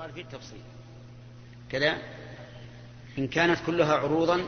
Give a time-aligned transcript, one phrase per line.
[0.00, 0.60] قال في التفصيل.
[1.70, 1.98] كذا.
[3.18, 4.44] إن كانت كلها عروضا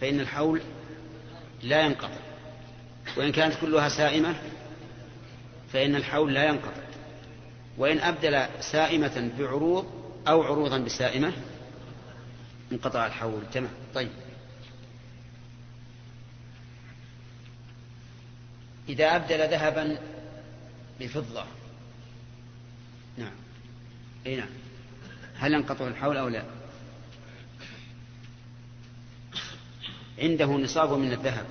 [0.00, 0.62] فإن الحول
[1.62, 2.20] لا ينقطع.
[3.16, 4.42] وإن كانت كلها سائمة
[5.72, 6.82] فإن الحول لا ينقطع.
[7.78, 9.86] وإن أبدل سائمة بعروض
[10.28, 11.32] أو عروضا بسائمة
[12.72, 13.42] انقطع الحول.
[13.52, 13.72] تمام.
[13.94, 14.10] طيب.
[18.88, 19.98] إذا أبدل ذهبا
[21.00, 21.44] بفضة
[23.18, 23.32] نعم.
[24.26, 24.48] أي نعم.
[25.36, 26.44] هل ينقطع الحول أو لا؟
[30.18, 31.46] عنده نصاب من الذهب.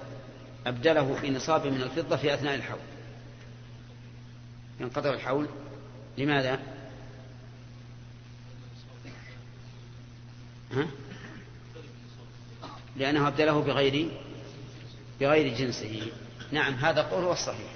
[0.67, 2.79] أبدله في نصاب من الفضة في أثناء الحول.
[4.79, 5.47] ينقطع الحول.
[6.17, 6.59] لماذا؟
[10.71, 10.88] ها؟
[12.95, 14.09] لأنه أبدله بغير
[15.19, 16.11] بغير جنسه.
[16.52, 17.72] نعم هذا قول هو الصحيح.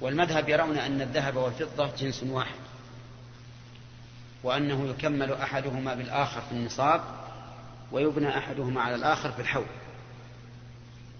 [0.00, 2.60] والمذهب يرون أن الذهب والفضة جنس واحد
[4.42, 7.00] وأنه يكمل أحدهما بالآخر في النصاب
[7.92, 9.66] ويبنى أحدهما على الآخر في الحول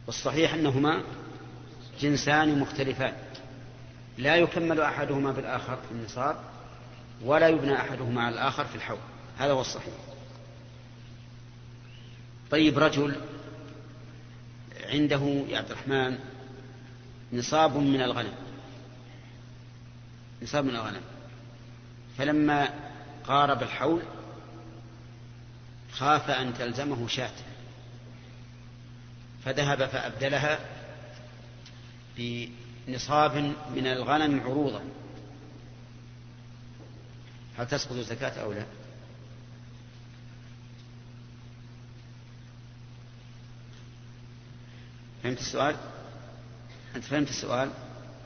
[0.07, 1.03] والصحيح أنهما
[2.01, 3.13] جنسان مختلفان
[4.19, 6.37] لا يكمل أحدهما بالآخر في النصاب
[7.25, 8.99] ولا يبنى أحدهما على الآخر في الحول
[9.39, 9.95] هذا هو الصحيح.
[12.51, 13.17] طيب رجل
[14.85, 16.19] عنده يا عبد الرحمن
[17.33, 18.50] نصاب من الغنم
[20.43, 21.03] نصاب من الغنم.
[22.19, 22.69] فلما
[23.25, 24.03] قارب الحول
[25.93, 27.33] خاف أن تلزمه شاة.
[29.45, 30.59] فذهب فأبدلها
[32.17, 33.37] بنصاب
[33.75, 34.83] من الغنم عروضا.
[37.59, 38.65] هل تسقط الزكاة أو لا؟
[45.23, 45.77] فهمت السؤال؟
[46.97, 47.71] أنت فهمت السؤال؟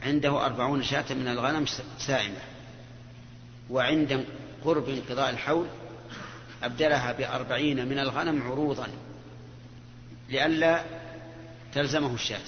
[0.05, 1.67] عنده أربعون شاة من الغنم
[1.99, 2.41] سائمة.
[3.71, 4.27] وعند
[4.65, 5.67] قرب انقضاء الحول
[6.63, 8.89] أبدلها بأربعين من الغنم عروضا
[10.29, 10.85] لئلا
[11.75, 12.41] تلزمه الشاة.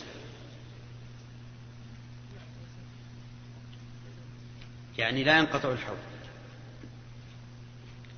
[4.99, 5.97] يعني لا ينقطع الحول.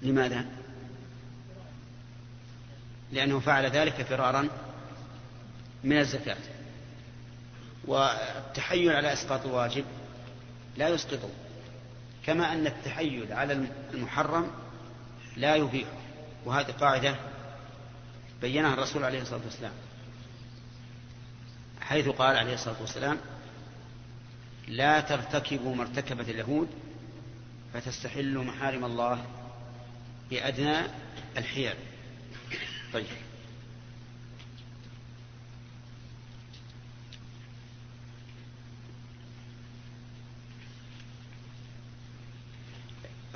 [0.02, 0.46] لماذا؟
[3.12, 4.48] لأنه فعل ذلك فرارا
[5.84, 6.57] من الزكاة.
[7.88, 9.84] والتحيل على إسقاط الواجب
[10.76, 11.31] لا يسقطه
[12.26, 14.50] كما أن التحيل على المحرم
[15.37, 15.99] لا يبيحه
[16.44, 17.16] وهذه قاعدة
[18.41, 19.72] بينها الرسول عليه الصلاة والسلام
[21.81, 23.19] حيث قال عليه الصلاة والسلام
[24.69, 26.69] لا ترتكبوا ما ارتكبت اليهود
[27.75, 29.25] فتستحلوا محارم الله
[30.31, 30.76] بأدنى
[31.37, 31.75] الحيل.
[32.93, 33.06] طيب.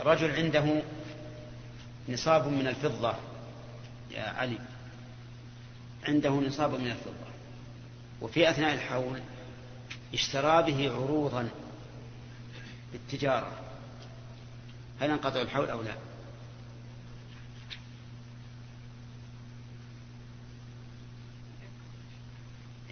[0.03, 0.83] رجل عنده
[2.09, 3.15] نصاب من الفضة.
[4.11, 4.59] يا علي
[6.05, 7.33] عنده نصاب من الفضة.
[8.21, 9.21] وفي أثناء الحول
[10.15, 11.49] اشترى به عروضا
[12.93, 13.53] بالتجارة.
[15.01, 15.95] هل ينقطع الحول أو لا؟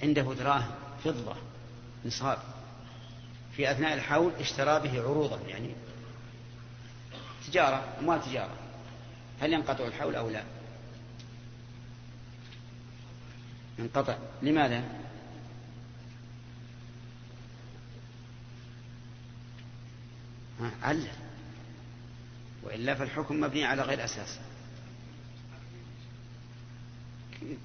[0.03, 1.37] عنده دراهم فضة
[2.05, 2.39] نصاب.
[3.57, 5.75] في أثناء الحول اشترى به عروضا يعني
[7.47, 8.57] تجارة أموال تجارة.
[9.41, 10.45] هل ينقطع الحول أو لا؟
[13.79, 14.19] ينقطع.
[14.43, 14.85] لماذا؟
[20.83, 21.09] علل
[22.63, 24.39] وإلا فالحكم مبني على غير أساس.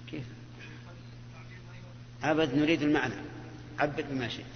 [0.07, 0.23] كيف؟
[2.23, 3.15] أبد نريد المعنى.
[3.79, 4.54] عبد بما شئت.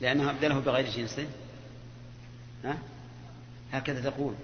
[0.00, 1.28] لأنه أبدله بغير جنسه
[2.64, 2.78] ها؟
[3.72, 4.34] هكذا تقول.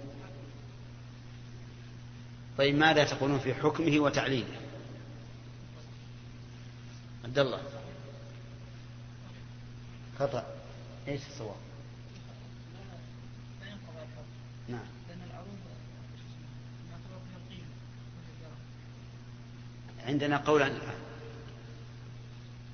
[2.58, 4.56] طيب ماذا تقولون في حكمه وتعليله؟
[7.24, 7.60] عبد الله.
[10.18, 10.46] خطأ.
[11.08, 11.56] إيش الصواب؟
[14.68, 14.86] نعم.
[20.06, 20.72] عندنا قول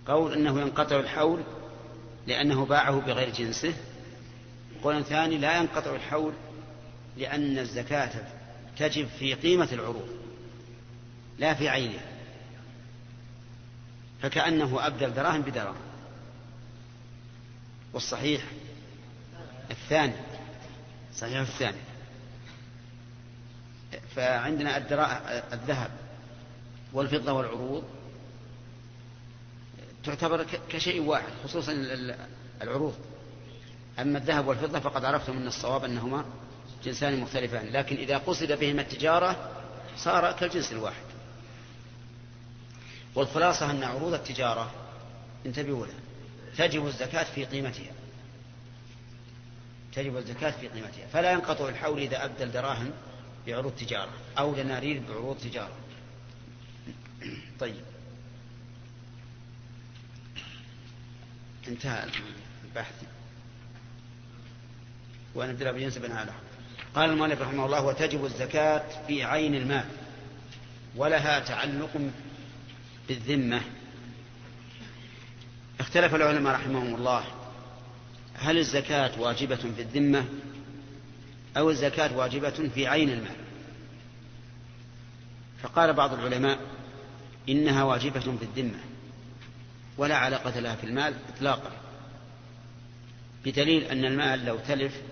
[0.07, 1.43] قول أنه ينقطع الحول
[2.27, 3.75] لأنه باعه بغير جنسه.
[4.83, 6.33] قول ثاني لا ينقطع الحول
[7.17, 8.11] لأن الزكاة
[8.79, 10.09] تجب في قيمة العروض
[11.39, 12.03] لا في عينها
[14.23, 15.77] فكأنه أبدل دراهم بدراهم.
[17.93, 18.43] والصحيح
[19.71, 20.15] الثاني
[21.17, 21.79] صحيح الثاني.
[24.17, 24.77] فعندنا
[25.53, 25.91] الذهب
[26.93, 27.85] والفضة والعروض.
[30.05, 31.73] تعتبر كشيء واحد خصوصا
[32.63, 32.95] العروض.
[33.99, 36.25] أما الذهب والفضة فقد عرفتم من الصواب أنهما
[36.85, 39.51] جنسان مختلفان لكن إذا قصد بهما التجارة
[39.97, 41.05] صار كالجنس الواحد.
[43.15, 44.71] والخلاصة أن عروض التجارة
[45.47, 46.01] انتبهوا لها
[46.59, 47.93] تجب الزكاة في قيمتها.
[49.93, 51.07] تجب الزكاة في قيمتها.
[51.13, 52.91] فلا ينقطع الحول إذا أبدل دراهم
[53.47, 55.77] بعروض تجارة أو دنانير بعروض تجارة.
[57.61, 57.92] طيب.
[61.69, 62.05] انتهى
[62.65, 62.95] البحث.
[65.35, 66.33] ونبدأ بجنس بن على
[66.95, 69.85] قال المؤلف رحمه الله وتجب الزكاة في عين المال
[70.97, 72.11] ولها تعلق
[73.09, 73.61] بالذمة.
[75.81, 77.25] اختلف العلماء رحمهم الله
[78.35, 80.25] هل الزكاة واجبة في الذمة
[81.57, 83.37] أو الزكاة واجبة في عين المال؟
[85.63, 86.59] فقال بعض العلماء
[87.49, 88.79] إنها واجبة في الذمة.
[89.99, 91.71] ولا علاقة لها في المال إطلاقا
[93.45, 95.03] بدليل أن المال لو تلف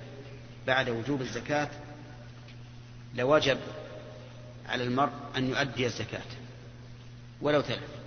[0.66, 1.68] بعد وجوب الزكاة
[3.14, 3.58] لوجب
[4.68, 6.22] على المرء أن يؤدي الزكاة
[7.40, 8.00] ولو تلف.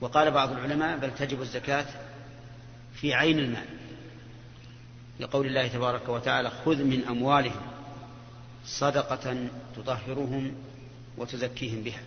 [0.00, 1.86] وقال بعض العلماء بل تجب الزكاة
[2.94, 3.66] في عين المال
[5.20, 7.62] لقول الله تبارك وتعالى خذ من أموالهم
[8.66, 10.54] صدقة تطهرهم
[11.16, 12.02] وتزكيهم بها.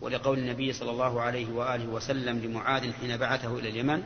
[0.00, 4.02] ولقول النبي صلى الله عليه وآله وسلم لمعاذ حين بعثه إلى اليمن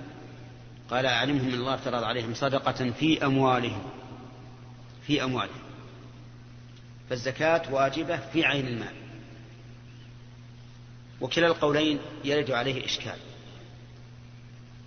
[0.90, 3.82] قال أعلمهم من الله افترض عليهم صدقة في أموالهم
[5.06, 5.62] في أموالهم
[7.10, 8.94] فالزكاة واجبة في عين المال.
[11.20, 13.16] وكلا القولين يرد عليه إشكال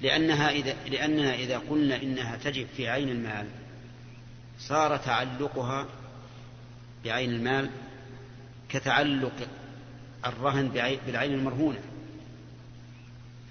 [0.01, 3.47] لأنها إذا لأننا إذا قلنا إنها تجب في عين المال
[4.59, 5.87] صار تعلقها
[7.05, 7.69] بعين المال
[8.69, 9.47] كتعلق
[10.25, 10.69] الرهن
[11.05, 11.79] بالعين المرهونة.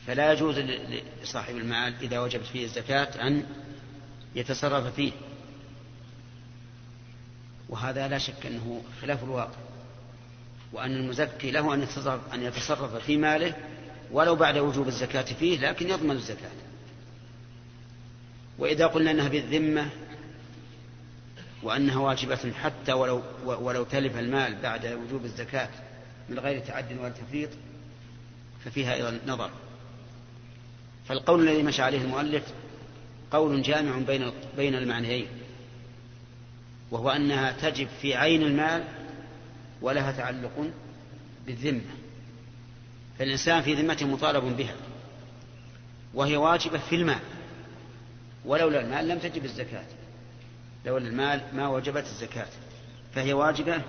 [0.06, 0.58] فلا يجوز
[1.22, 3.46] لصاحب المال إذا وجبت فيه الزكاة أن
[4.34, 5.12] يتصرف فيه.
[7.68, 9.58] وهذا لا شك أنه خلاف الواقع.
[10.72, 11.74] وأن المزكي له
[12.34, 13.54] أن يتصرف, في ماله
[14.10, 16.50] ولو بعد وجوب الزكاة فيه لكن يضمن الزكاة.
[18.58, 19.90] وإذا قلنا أنها بالذمة
[21.62, 25.68] وأنها واجبة حتى ولو, ولو تلف المال بعد وجوب الزكاة
[26.28, 27.50] من غير تعد ولا تفريط
[28.64, 29.50] ففيها أيضا نظر.
[31.08, 32.42] فالقول الذي مشى عليه المؤلف
[33.30, 35.26] قول جامع بين بين المعنيين
[36.90, 38.84] وهو أنها تجب في عين المال
[39.82, 40.70] ولها تعلق
[41.46, 41.94] بالذمة.
[43.18, 44.76] فالإنسان في ذمته مطالب بها
[46.14, 47.20] وهي واجبة في المال.
[48.44, 49.86] ولولا المال لم تجب الزكاة.
[50.86, 52.46] لولا المال ما وجبت الزكاة
[53.14, 53.82] فهي واجبة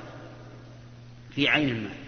[1.35, 2.04] في عين المال.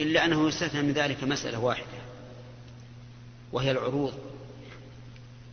[0.00, 1.98] إلا أنه يستثنى من ذلك مسألة واحدة
[3.52, 4.14] وهي العروض.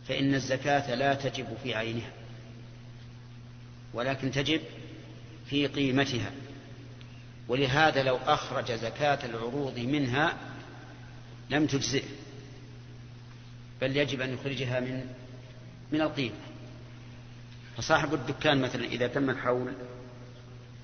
[0.08, 2.10] فإن الزكاة لا تجب في عينها
[3.94, 4.60] ولكن تجب
[5.46, 6.30] في قيمتها.
[7.48, 10.36] ولهذا لو أخرج زكاة العروض منها
[11.50, 12.08] لم تجزئه
[13.80, 15.06] بل يجب أن يخرجها من
[15.92, 16.34] من القيمة.
[17.76, 19.72] فصاحب الدكان مثلا إذا تم الحول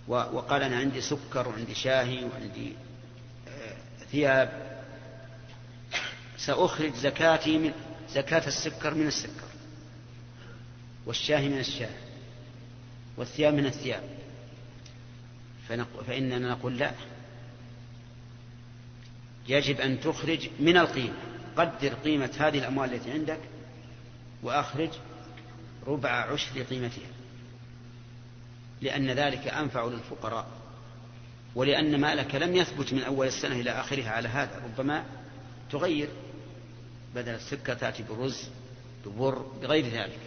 [0.08, 2.72] وقال أنا عندي سكر وعندي شاهي وعندي
[4.12, 4.80] ثياب
[6.38, 7.72] سأخرج زكاتي من
[8.10, 9.50] زكاة السكر من السكر
[11.06, 11.94] والشاهي من الشاة
[13.16, 14.02] والثياب من الثياب.
[16.06, 16.92] فإننا نقول لا.
[19.48, 21.14] يجب أن تخرج من القيمة.
[21.56, 23.40] قدر قيمة هذه الأموال التي عندك
[24.42, 24.90] وأخرج
[25.86, 27.10] ربع عشر قيمتها
[28.80, 30.59] لأن ذلك أنفع للفقراء.
[31.54, 35.04] ولأن مالك لم يثبت من أول السنة إلى آخرها على هذا ربما
[35.70, 36.08] تغير
[37.14, 38.48] بدل السكة تأتي برز
[39.06, 40.18] ببر بغير ذلك.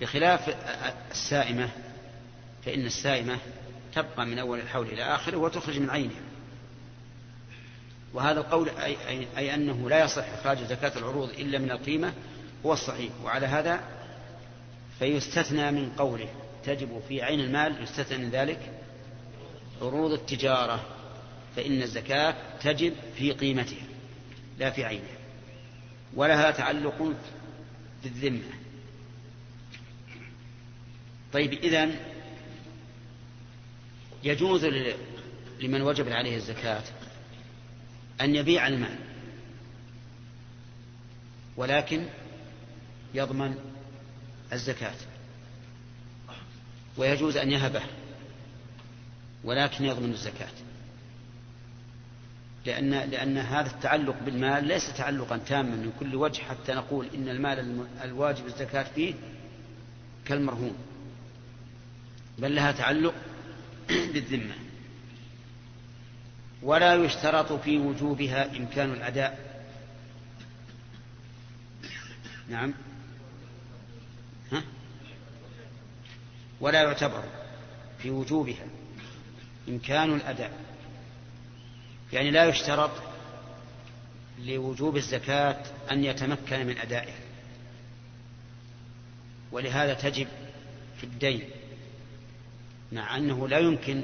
[0.00, 0.56] بخلاف
[1.10, 1.70] السائمة
[2.64, 3.38] فإن السائمة
[3.94, 6.20] تبقى من أول الحول إلى آخره وتخرج من عينها
[8.14, 12.12] وهذا القول أي, أي, أي أنه لا يصح إخراج زكاة العروض إلا من القيمة
[12.66, 13.12] هو الصحيح.
[13.24, 13.80] وعلى هذا
[14.98, 16.28] فيستثنى من قوله
[16.64, 18.77] تجب في عين المال يستثنى من ذلك
[19.82, 20.86] عروض التجارة
[21.56, 23.86] فإن الزكاة تجب في قيمتها
[24.58, 25.18] لا في عينها
[26.14, 27.14] ولها تعلق
[28.02, 28.50] بالذمة
[31.32, 31.96] طيب إذن
[34.24, 34.64] يجوز
[35.60, 36.82] لمن وجب عليه الزكاة
[38.20, 38.98] أن يبيع المال
[41.56, 42.06] ولكن
[43.14, 43.54] يضمن
[44.52, 44.94] الزكاة
[46.96, 47.82] ويجوز أن يهبه.
[49.44, 50.48] ولكن يضمن الزكاة.
[52.66, 57.86] لأن لأن هذا التعلق بالمال ليس تعلقا تاما من كل وجه حتى نقول إن المال
[58.02, 59.14] الواجب الزكاة فيه
[60.24, 60.76] كالمرهون.
[62.38, 63.14] بل لها تعلق
[64.12, 64.54] بالذمة.
[66.62, 69.48] ولا يشترط في وجوبها إمكان الأداء.
[72.48, 72.74] نعم.
[74.52, 74.62] ها؟
[76.60, 77.24] ولا يعتبر
[77.98, 78.66] في وجوبها.
[79.68, 80.52] إمكان الأداء.
[82.12, 82.90] يعني لا يشترط
[84.38, 87.18] لوجوب الزكاة أن يتمكن من أدائها
[89.52, 90.26] ولهذا تجب
[90.98, 91.42] في الدين
[92.92, 94.02] مع أنه لا يمكن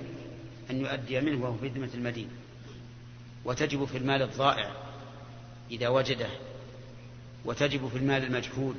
[0.71, 2.29] أن يؤدي منه وهو في ذمة المدين.
[3.45, 4.71] وتجب في المال الضائع
[5.71, 6.29] إذا وجده
[7.45, 8.77] وتجب في المال المجهود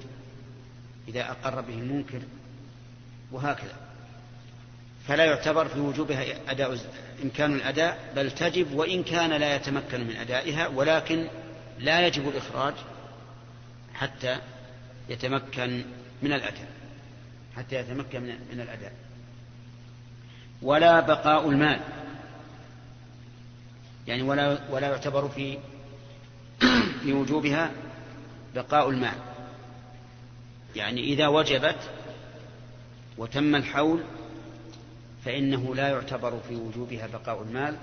[1.08, 2.22] إذا أقر به المنكر
[3.32, 3.85] وهكذا.
[5.08, 6.78] فلا يعتبر في وجوبها أداء
[7.24, 11.28] إمكان الأداء بل تجب وإن كان لا يتمكن من أدائها ولكن
[11.80, 12.74] لا يجب الإخراج
[13.94, 14.38] حتى
[15.10, 15.86] يتمكن
[16.22, 16.68] من الأداء
[17.58, 18.94] حتى يتمكن من الأداء.
[20.62, 21.80] ولا بقاء المال.
[24.08, 25.58] يعني ولا ولا يعتبر في
[27.04, 27.72] في وجوبها
[28.56, 29.18] بقاء المال.
[30.76, 31.90] يعني إذا وجبت
[33.18, 34.04] وتم الحول
[35.26, 37.78] فإنه لا يعتبر في وجوبها بقاء المال.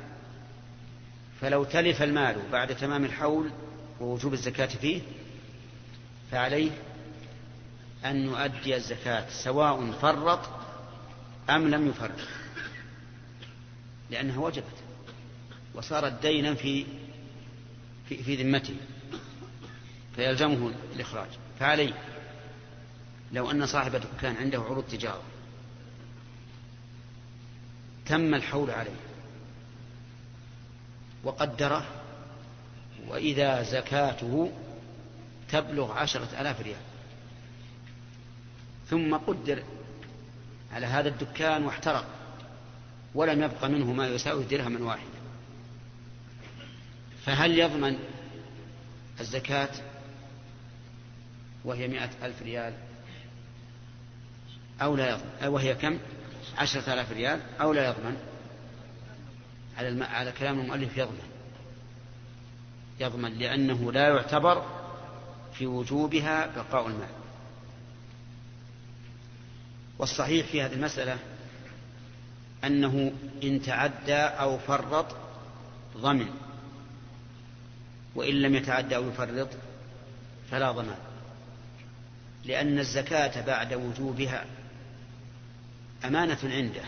[1.40, 3.50] فلو تلف المال بعد تمام الحول
[4.00, 5.00] ووجوب الزكاة فيه
[6.30, 6.70] فعليه
[8.04, 10.40] أن يؤدي الزكاة سواء فرط
[11.50, 12.20] أم لم يفرط
[14.11, 14.82] لأنها وجبت
[15.75, 16.87] وصارت دينا في
[18.08, 18.76] في, في ذمته
[20.16, 21.28] فيلزمه الإخراج.
[21.61, 21.94] فعليه
[23.32, 25.31] لو أن صاحب دكان عنده عروض تجارة
[28.06, 29.00] تم الحول عليه
[31.25, 31.87] وقدره
[33.09, 34.52] وإذا زكاته
[35.50, 36.80] تبلغ عشرة آلاف ريال.
[38.90, 39.62] ثم قدر
[40.73, 42.06] على هذا الدكان واحترق
[43.14, 45.23] ولم يبق منه ما يساوي درهما واحدا.
[47.25, 47.99] فهل يضمن
[49.21, 49.71] الزكاة
[51.64, 52.75] وهي مئة ألف ريال؟
[54.82, 55.99] أو لا يضمن؟ وهي كم؟
[56.59, 58.16] عشرة آلاف ريال أو لا يضمن.
[59.78, 60.02] على, الم...
[60.02, 61.28] على كلام المؤلف يضمن.
[63.00, 64.66] يضمن لأنه لا يعتبر
[65.54, 67.09] في وجوبها بقاء المال.
[69.99, 71.18] والصحيح في هذه المسألة
[72.64, 75.16] أنه إن تعدى أو فرط
[75.97, 76.28] ضمن.
[78.14, 79.49] وإن لم يتعدى أو يفرط
[80.50, 80.99] فلا ضمان.
[82.44, 84.44] لأن الزكاة بعد وجوبها
[86.04, 86.85] أمانة عنده.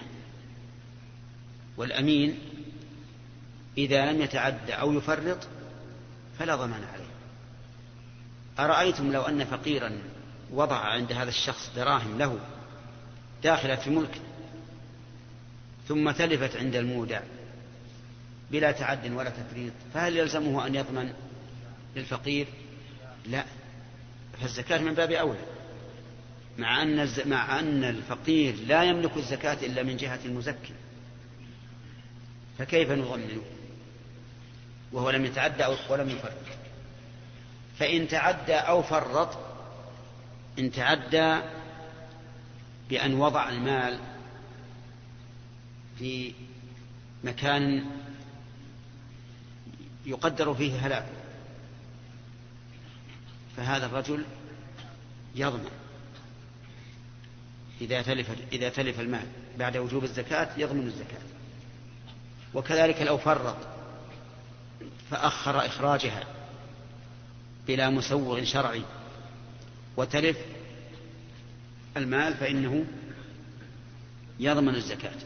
[1.76, 2.38] والأمين
[3.78, 5.49] إذا لم يتعدى أو يفرط
[6.38, 7.04] فلا ضمان عليه.
[8.59, 9.99] أرأيتم لو أن فقيرا
[10.50, 12.38] وضع عند هذا الشخص دراهم له
[13.42, 14.21] داخلة في ملك
[15.88, 17.21] ثم تلفت عند المودع
[18.50, 21.12] بلا تعد ولا تفريط فهل يلزمه أن يضمن
[21.97, 22.47] للفقير؟
[23.26, 23.44] لا
[24.40, 25.38] فالزكاة من باب أولى.
[26.58, 30.75] مع أن مع أن الفقير لا يملك الزكاة إلا من جهة المزكي.
[32.58, 33.42] فكيف نضمنه؟
[34.92, 36.32] وهو لم يتعدى ولم يفرط.
[37.78, 39.38] فإن تعدى أو فرط
[40.58, 41.40] إن تعدى
[42.90, 43.99] بأن وضع المال
[45.99, 46.32] في
[47.25, 47.84] مكان
[50.06, 51.06] يقدر فيه هلاك
[53.56, 54.25] فهذا الرجل
[55.34, 55.83] يضمن.
[57.81, 59.26] إذا تلف إذا تلف المال
[59.59, 61.23] بعد وجوب الزكاة يضمن الزكاة.
[62.54, 63.57] وكذلك لو فرط
[65.11, 66.25] فأخر إخراجها
[67.66, 68.83] بلا مسوغ شرعي
[69.97, 70.38] وتلف
[71.97, 72.85] المال فإنه
[74.40, 75.19] يضمن الزكاة.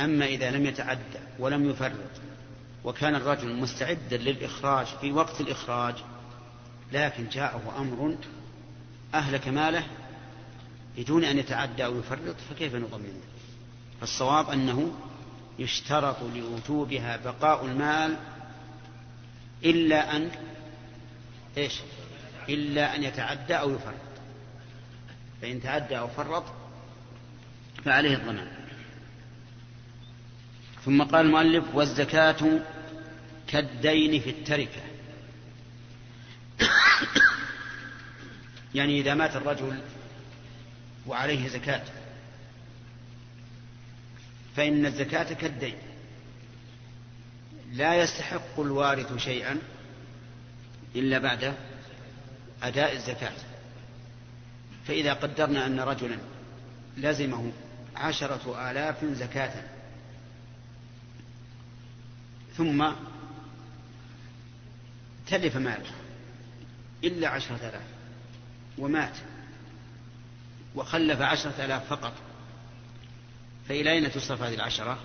[0.00, 2.10] أما إذا لم يتعدى ولم يفرط
[2.84, 5.94] وكان الرجل مستعدا للإخراج في وقت الإخراج
[6.92, 8.16] لكن جاءه أمر
[9.14, 9.84] أهلك ماله
[10.96, 13.20] بدون أن يتعدى أو يفرط فكيف نضمنه
[14.00, 14.92] فالصواب أنه
[15.58, 18.16] يشترط لوجوبها بقاء المال
[19.64, 20.30] إلا أن
[21.56, 21.80] إيش؟
[22.48, 23.94] إلا أن يتعدى أو يفرط.
[25.42, 26.44] فإن تعدى أو فرط
[27.84, 28.48] فعليه الضمان.
[30.84, 32.60] ثم قال المؤلف والزكاة
[33.46, 34.82] كالدين في التركة.
[38.74, 39.80] يعني إذا مات الرجل
[41.06, 41.84] وعليه زكاة.
[44.56, 45.76] فإن الزكاة كالدين.
[47.72, 49.58] لا يستحق الوارث شيئا
[50.96, 51.54] إلا بعد
[52.62, 53.36] أداء الزكاة.
[54.86, 56.18] فإذا قدرنا أن رجلا
[56.96, 57.52] لزمه
[57.96, 59.62] عشرة آلاف زكاة
[62.56, 62.92] ثم
[65.26, 65.90] تلف ماله
[67.04, 67.86] إلا عشرة آلاف
[68.78, 69.16] ومات.
[70.74, 72.12] وخلف عشرة آلاف فقط.
[73.68, 74.98] فإلى أين تصرف هذه العشرة؟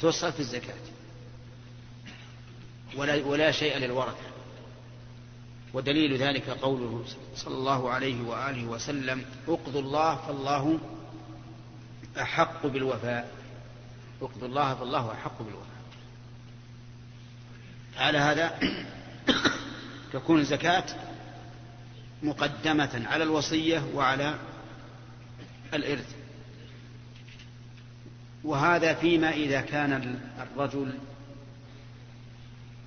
[0.00, 0.74] تصرف الزكاة.
[2.96, 4.34] ولا, ولا شيء للورثة.
[5.72, 7.04] ودليل ذلك قوله
[7.36, 10.78] صلى الله عليه وآله وسلم اقضوا الله فالله
[12.20, 13.30] أحق بالوفاء.
[14.22, 15.74] اقضوا الله فالله أحق بالوفاء.
[17.96, 18.58] على هذا
[20.12, 20.84] تكون الزكاة
[22.24, 24.38] مقدمة على الوصية وعلى
[25.74, 26.14] الإرث.
[28.44, 30.98] وهذا فيما إذا كان الرجل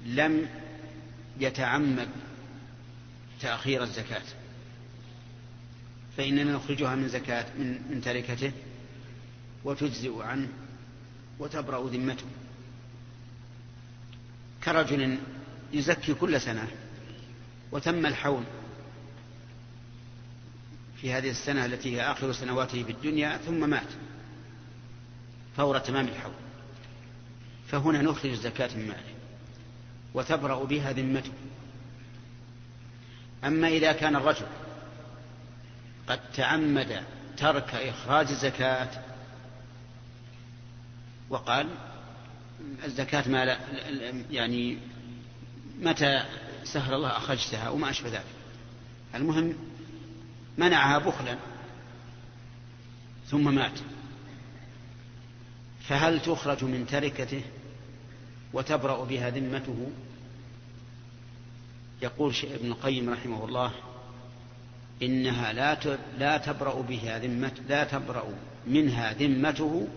[0.05, 0.49] لم
[1.39, 2.09] يتعمد
[3.41, 4.23] تأخير الزكاة
[6.17, 8.51] فإننا نخرجها من زكاة من, من تركته
[9.63, 10.47] وتجزئ عنه
[11.39, 12.25] وتبرأ ذمته.
[14.63, 15.17] كرجل
[15.73, 16.67] يزكي كل سنة
[17.71, 18.43] وتم الحول
[21.01, 23.87] في هذه السنة التي هي آخر سنواته في الدنيا ثم مات
[25.57, 26.33] فور تمام الحول.
[27.67, 29.13] فهنا نخرج الزكاة من ماله
[30.13, 31.31] وتبرأ بها ذمته.
[33.43, 34.45] أما إذا كان الرجل
[36.07, 37.03] قد تعمد
[37.37, 38.89] ترك إخراج الزكاة
[41.29, 41.67] وقال
[42.85, 43.57] الزكاة ما لا
[44.31, 44.77] يعني
[45.79, 46.23] متى
[46.63, 48.23] سهل الله أخرجتها وما أشبه ذلك.
[49.15, 49.66] المهم
[50.57, 51.37] منعها بخلا
[53.27, 53.79] ثم مات.
[55.87, 57.41] فهل تخرج من تركته
[58.53, 59.91] وتبرأ بها ذمته؟
[62.01, 63.71] يقول ابن القيم رحمه الله
[65.01, 68.25] إنها لا لا تبرأ بها ذمة لا تبرأ
[68.67, 69.87] منها ذمته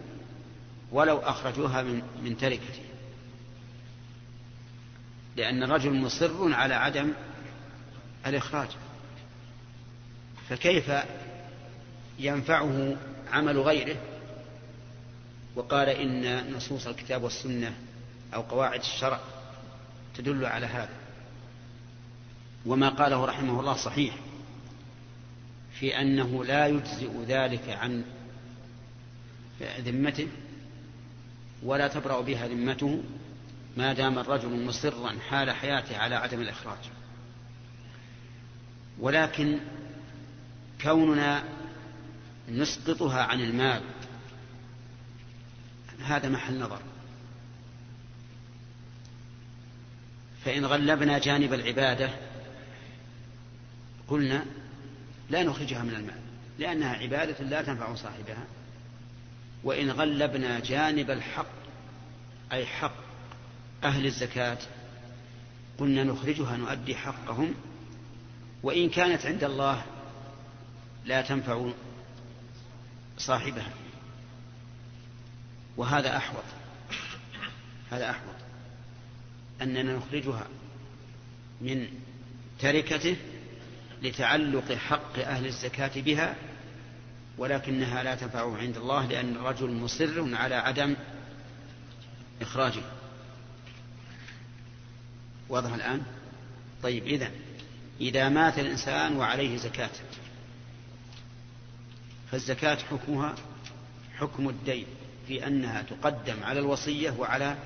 [0.93, 2.83] ولو أخرجوها من من تركته.
[5.37, 7.13] لأن الرجل مصر على عدم
[8.27, 8.69] الإخراج.
[10.51, 10.93] فكيف
[12.19, 12.97] ينفعه
[13.33, 13.97] عمل غيره؟
[15.57, 17.75] وقال إن نصوص الكتاب والسنة
[18.35, 19.21] أو قواعد الشرع
[20.17, 20.95] تدل على هذا.
[22.67, 24.15] وما قاله رحمه الله صحيح
[25.79, 28.05] في أنه لا يجزئ ذلك عن
[29.61, 30.29] ذمته
[31.63, 33.03] ولا تبرأ بها ذمته
[33.77, 36.79] ما دام الرجل مصرا حال حياته على عدم الإخراج.
[39.01, 39.59] ولكن
[40.83, 41.45] كوننا
[42.49, 43.83] نسقطها عن المال.
[46.05, 46.81] هذا محل نظر.
[50.45, 52.11] فإن غلبنا جانب العبادة
[54.09, 54.45] قلنا
[55.31, 56.21] لا نخرجها من المال
[56.59, 58.45] لأنها عبادة لا تنفع صاحبها.
[59.65, 61.47] وإن غلبنا جانب الحق
[62.53, 62.95] أي حق
[63.85, 64.59] أهل الزكاة
[65.79, 67.55] قلنا نخرجها نؤدي حقهم.
[68.63, 69.85] وإن كانت عند الله
[71.05, 71.71] لا تنفع
[73.19, 73.73] صاحبها.
[75.77, 76.45] وهذا أحوط.
[77.91, 78.35] هذا أحوط.
[79.63, 80.47] أننا نخرجها
[81.61, 81.89] من
[82.59, 83.17] تركته
[84.03, 86.37] لتعلق حق أهل الزكاة بها
[87.39, 90.97] ولكنها لا تنفعه عند الله لأن الرجل مصر على عدم
[92.43, 92.83] إخراجه.
[95.49, 96.03] واضح الآن؟
[96.83, 97.31] طيب إذا
[98.01, 99.91] إذا مات الإنسان وعليه زكاة
[102.31, 103.35] فالزكاة حكمها
[104.19, 104.87] حكم الدين
[105.29, 107.57] في أنها تقدم على الوصية وعلى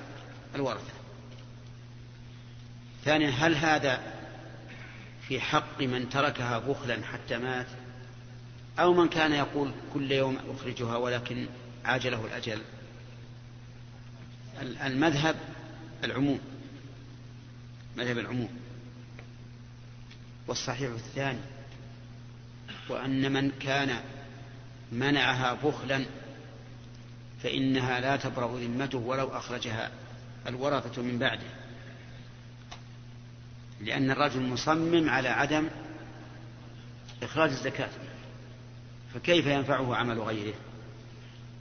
[0.55, 0.93] الورثة.
[3.05, 4.13] ثانيا هل هذا
[5.27, 7.67] في حق من تركها بخلا حتى مات؟
[8.79, 11.47] أو من كان يقول كل يوم أخرجها ولكن
[11.85, 12.61] عاجله الأجل؟
[14.61, 15.35] المذهب
[16.03, 16.39] العموم
[17.97, 18.49] مذهب العموم.
[20.47, 21.39] والصحيح الثاني
[22.89, 23.99] وأن من كان
[24.95, 26.05] منعها بخلا
[27.43, 29.91] فإنها لا تبرأ ذمته ولو أخرجها
[30.47, 31.47] الورثة من بعده.
[33.81, 35.69] لأن الرجل مصمم على عدم
[37.23, 37.89] إخراج الزكاة.
[39.13, 40.53] فكيف ينفعه عمل غيره؟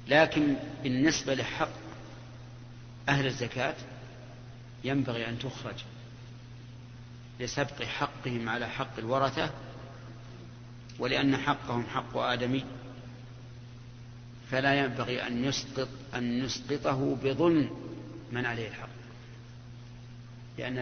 [0.09, 1.69] لكن بالنسبة لحق
[3.09, 3.75] أهل الزكاة
[4.85, 5.75] ينبغي أن تخرج
[7.41, 9.51] لسبق حقهم على حق الورثة
[10.99, 12.65] ولأن حقهم حق آدمي.
[14.55, 17.71] فلا ينبغي أن يسقط أن نسقطه بظلم
[18.33, 18.89] من عليه الحق.
[20.59, 20.79] لأن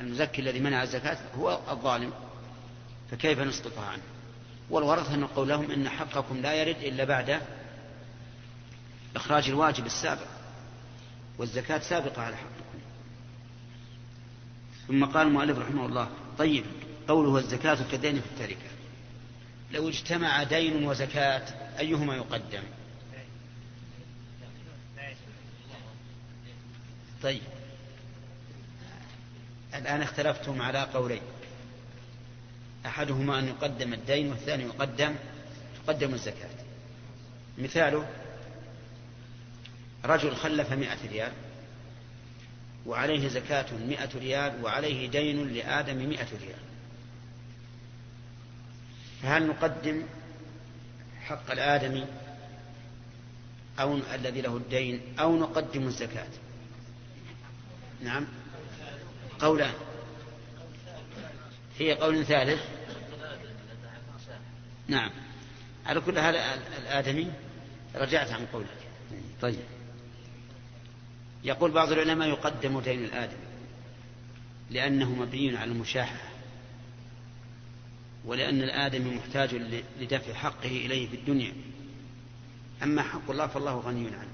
[0.00, 2.12] المزكي الذي منع الزكاة هو الظالم
[3.10, 4.02] فكيف نسقطها عنه؟
[4.70, 7.40] والورثة نقول لهم إن حقكم لا يرد إلا بعد
[9.16, 10.26] إخراج الواجب السابق
[11.38, 12.78] والزكاة سابقة على حقكم
[14.88, 16.08] ثم قال المؤلف رحمه الله
[16.38, 16.64] طيب
[17.08, 18.70] قوله الزكاة كدين في التركة
[19.72, 21.44] لو اجتمع دين وزكاة
[21.78, 22.62] أيهما يقدم؟
[27.22, 27.42] طيب.
[29.74, 31.22] الآن اختلفتم على قولين.
[32.86, 35.14] أحدهما أن يقدم الدين والثاني يقدم
[35.86, 36.50] تقدم الزكاة.
[37.58, 38.08] مثاله
[40.04, 41.32] رجل خلف مئة ريال
[42.86, 46.62] وعليه زكاة مئة ريال وعليه دين لآدم مئة ريال.
[49.22, 50.02] فهل نقدم
[51.22, 52.06] حق الآدمي
[53.80, 56.28] أو الذي له الدين أو نقدم الزكاة؟
[58.02, 58.26] نعم.
[59.40, 59.74] قولان
[61.78, 62.60] هي قول ثالث.
[64.88, 65.10] نعم.
[65.86, 67.32] على كل هذا الآدمي
[67.94, 68.66] رجعت عن قولك.
[69.40, 69.64] طيب.
[71.44, 73.36] يقول بعض العلماء يقدم دين الآدم
[74.70, 76.16] لأنه مبني على المشاحة
[78.24, 79.54] ولأن الآدم محتاج
[80.00, 81.52] لدفع حقه إليه في الدنيا.
[82.82, 84.31] أما حق الله فالله غني عنه.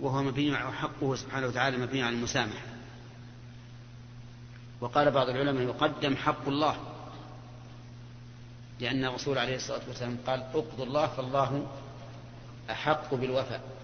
[0.00, 2.66] وهو مبني على حقه سبحانه وتعالى مبني على المسامحة.
[4.80, 6.76] وقال بعض العلماء يقدم حق الله
[8.80, 11.66] لأن الرسول عليه الصلاة والسلام قال اقضوا الله فالله
[12.70, 13.80] أحق بالوفاء.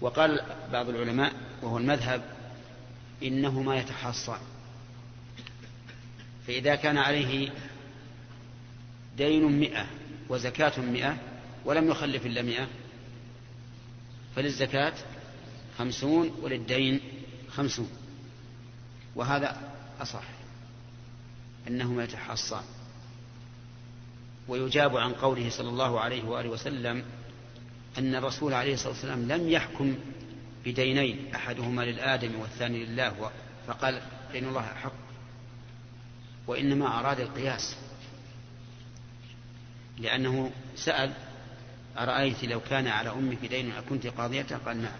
[0.00, 0.40] وقال
[0.72, 1.32] بعض العلماء
[1.62, 2.22] وهو المذهب
[3.22, 4.38] إنهما يتحاصان
[6.46, 7.50] فإذا كان عليه
[9.16, 9.86] دين مئة
[10.28, 11.16] وزكاة مئة
[11.64, 12.66] ولم يخلف إلا مئة
[14.36, 14.94] فللزكاة
[15.78, 17.00] خمسون وللدين
[17.50, 17.90] خمسون.
[19.16, 20.24] وهذا أصح
[21.68, 22.64] أنهما يتحاصان.
[24.48, 27.04] ويجاب عن قوله صلى الله عليه وآله وسلم
[27.98, 29.94] أن الرسول عليه الصلاة والسلام لم يحكم
[30.64, 33.30] بدينين أحدهما للآدم والثاني لله
[33.66, 34.92] فقال دين الله حق
[36.46, 37.76] وإنما أراد القياس
[39.98, 41.12] لأنه سأل
[41.98, 44.92] أرأيت لو كان على أمك دين أكنت قاضية؟ قال نعم.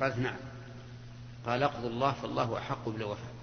[0.00, 0.36] قالت نعم.
[1.46, 3.36] قال أقض الله فالله أحق بالوفاء.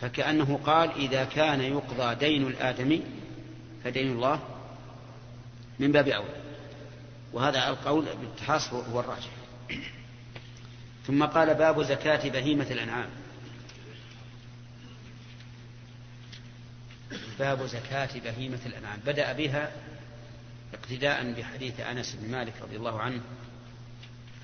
[0.00, 3.02] فكأنه قال إذا كان يقضى دين الآدمي
[3.84, 4.40] فدين الله
[5.78, 6.40] من باب أولى
[7.32, 9.30] وهذا القول بالتحاص هو الراجح.
[11.06, 13.08] ثم قال باب زكاة بهيمة الأنعام.
[17.38, 18.98] باب زكاة بهيمة الأنعام.
[19.06, 19.72] بدأ بها
[20.74, 23.20] اقتداء بحديث أنس بن مالك رضي الله عنه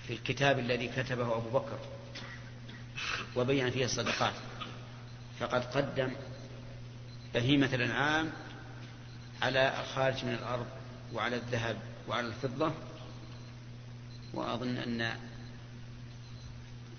[0.07, 1.79] في الكتاب الذي كتبه أبو بكر
[3.37, 4.35] وبين فيه الصدقات.
[5.41, 6.13] فقد قدم
[7.35, 8.33] بهيمة الأنعام
[9.43, 10.67] على الخارج من الأرض
[11.13, 11.77] وعلى الذهب
[12.09, 12.73] وعلى الفضة
[14.35, 15.17] وأظن أن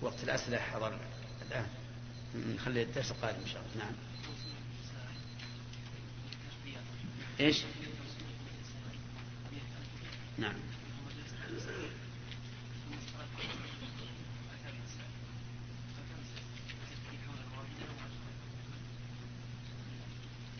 [0.00, 0.98] وقت الأسئلة حضر
[1.48, 1.66] الآن.
[2.34, 3.84] نخلي الدرس القادم إن شاء الله.
[3.84, 3.94] نعم.
[7.40, 7.64] إيش؟
[10.38, 10.54] نعم.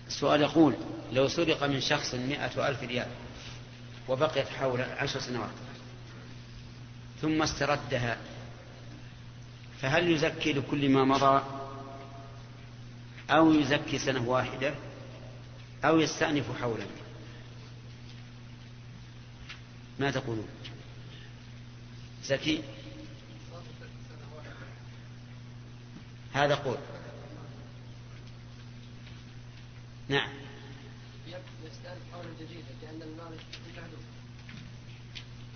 [0.07, 0.75] السؤال يقول
[1.13, 3.09] لو سرق من شخص مئة ألف ريال
[4.09, 5.51] وبقيت حول عشر سنوات
[7.21, 8.19] ثم استردها
[9.81, 11.43] فهل يزكي لكل ما مضى؟
[13.31, 14.75] أو يزكي سنة واحدة؟
[15.85, 16.85] أو يستأنف حولا
[19.99, 20.49] ما تقولون؟
[22.25, 22.63] زكي؟
[26.33, 26.79] هذا قول.
[30.09, 30.31] نعم.
[31.65, 33.39] يستأنف حولا جديدا لأن المال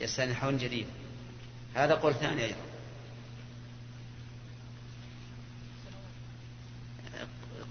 [0.00, 0.90] يستأنف حولا جديدا.
[1.74, 2.56] هذا قول ثاني أيضا.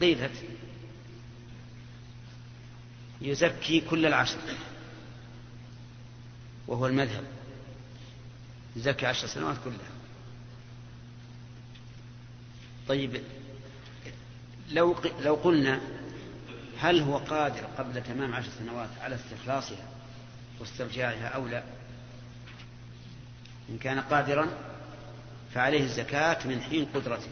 [0.01, 0.31] قيلت
[3.21, 4.37] يزكي كل العشر.
[6.71, 7.23] وهو المذهب.
[8.75, 9.91] يزكي عشر سنوات كلها.
[12.87, 13.21] طيب
[14.71, 15.81] لو لو قلنا
[16.79, 19.87] هل هو قادر قبل تمام عشر سنوات على استخلاصها
[20.59, 21.63] واسترجاعها أو لا؟
[23.69, 24.47] إن كان قادرا
[25.53, 27.31] فعليه الزكاة من حين قدرته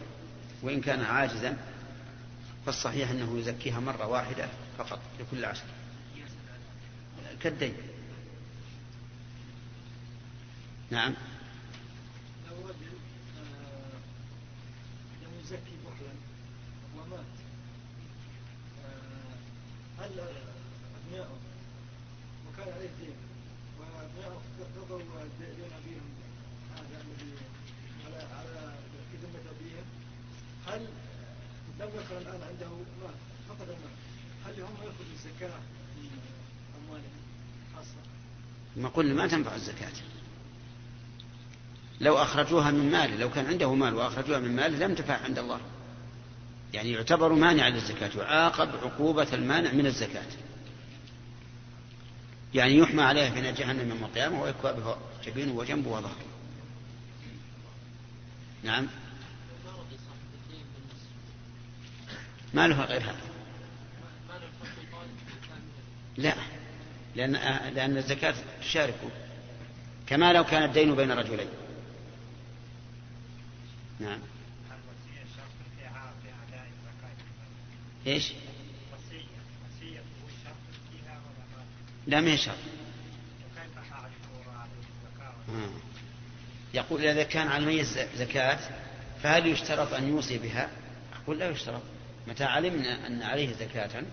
[0.62, 1.58] وإن كان عاجزا
[2.65, 4.47] فالصحيح أنه يزكيها مرة واحدة
[4.78, 5.63] فقط لكل عشر.
[7.41, 7.73] كالدين.
[10.91, 11.13] نعم
[12.49, 12.93] لو رجل
[13.38, 13.97] آه،
[15.23, 16.13] لم يزكي بحلا
[16.97, 17.25] ومات
[18.86, 21.38] آه، هل أبنائه
[22.47, 23.15] وكان عليه دين
[23.80, 24.41] وأبنائه
[24.89, 24.99] قضوا
[25.39, 26.10] دين أبيهم
[26.75, 27.34] هذا الذي
[28.06, 28.73] على على
[29.12, 29.86] في ذمة أبيهم
[30.67, 30.88] هل
[31.80, 33.13] لو ذكر الآن عنده مال
[33.49, 33.95] فقد المال
[34.45, 35.60] هل هم يأخذوا الزكاة
[35.97, 36.10] من
[36.84, 37.19] أموالهم
[37.75, 37.97] خاصة؟
[38.78, 39.91] ما قلنا ما تنفع الزكاة
[42.01, 45.59] لو أخرجوها من ماله لو كان عنده مال وأخرجوها من ماله لم تنفع عند الله.
[46.73, 50.25] يعني يعتبر مانعا للزكاة يعاقب عقوبة المانع من الزكاة.
[52.53, 56.25] يعني يحمى عليه في جهنم يوم القيامة ويكوى به جبينه وجنبه وظهره.
[58.63, 58.88] نعم.
[62.53, 63.15] ما له غير هذا؟
[66.17, 66.33] لا.
[67.15, 67.31] لأن
[67.75, 69.09] لأن الزكاة تشاركه.
[70.07, 71.47] كما لو كان الدين بين رجلين.
[73.99, 74.19] نعم.
[78.07, 78.33] إيش؟
[82.07, 82.55] لا ما شرط.
[85.49, 85.69] آه.
[86.73, 87.85] يقول إذا كان على الميت
[88.15, 88.59] زكاة
[89.23, 90.69] فهل يشترط أن يوصي بها؟
[91.13, 91.81] أقول لا يشترط.
[92.27, 94.03] متى علمنا أن عليه زكاة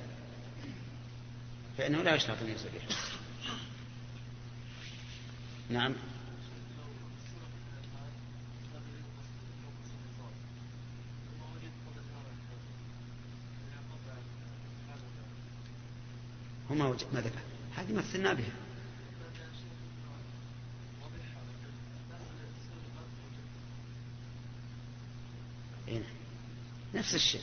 [1.79, 2.96] فإنه لا يشترط أن يوصي بها.
[5.70, 5.94] نعم.
[16.70, 17.40] هما ما ذكر
[17.76, 18.52] هذه مثلنا بها
[25.88, 26.02] إيه؟
[26.94, 27.42] نفس الشيء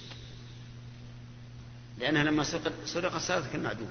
[1.98, 2.44] لأنها لما
[2.86, 3.90] سرقت صارت كالمعدوم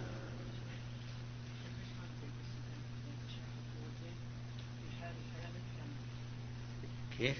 [7.18, 7.36] كيف؟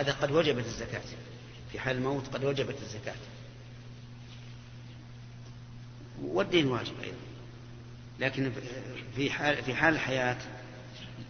[0.00, 1.02] هذا قد وجبت الزكاة.
[1.72, 3.14] في حال الموت قد وجبت الزكاة.
[6.22, 7.16] والدين واجب أيضا.
[8.20, 8.52] لكن
[9.16, 10.36] في حال في حال الحياة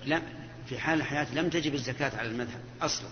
[0.06, 0.22] لم
[0.68, 3.08] في حال الحياة لم تجب الزكاة على المذهب أصلا.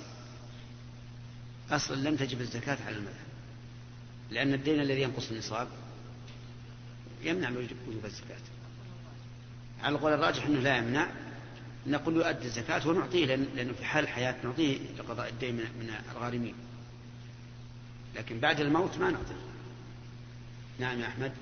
[1.71, 3.29] أصلا لم تجب الزكاة على المذهب.
[4.31, 5.69] لأن الدين الذي ينقص النصاب
[7.23, 8.41] يمنع وجوب الزكاة.
[9.83, 11.09] على القول الراجح أنه لا يمنع.
[11.89, 16.55] نقول يؤدي الزكاة ونعطيه لأنه في حال الحياة نعطيه لقضاء الدين من الغارمين.
[18.17, 19.35] لكن بعد الموت ما نعطيه.
[20.79, 21.33] نعم يا أحمد.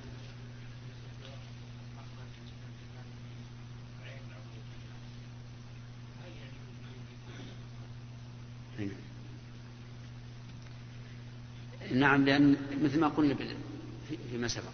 [11.91, 13.35] نعم لأن مثل ما قلنا
[14.31, 14.71] فيما سبق.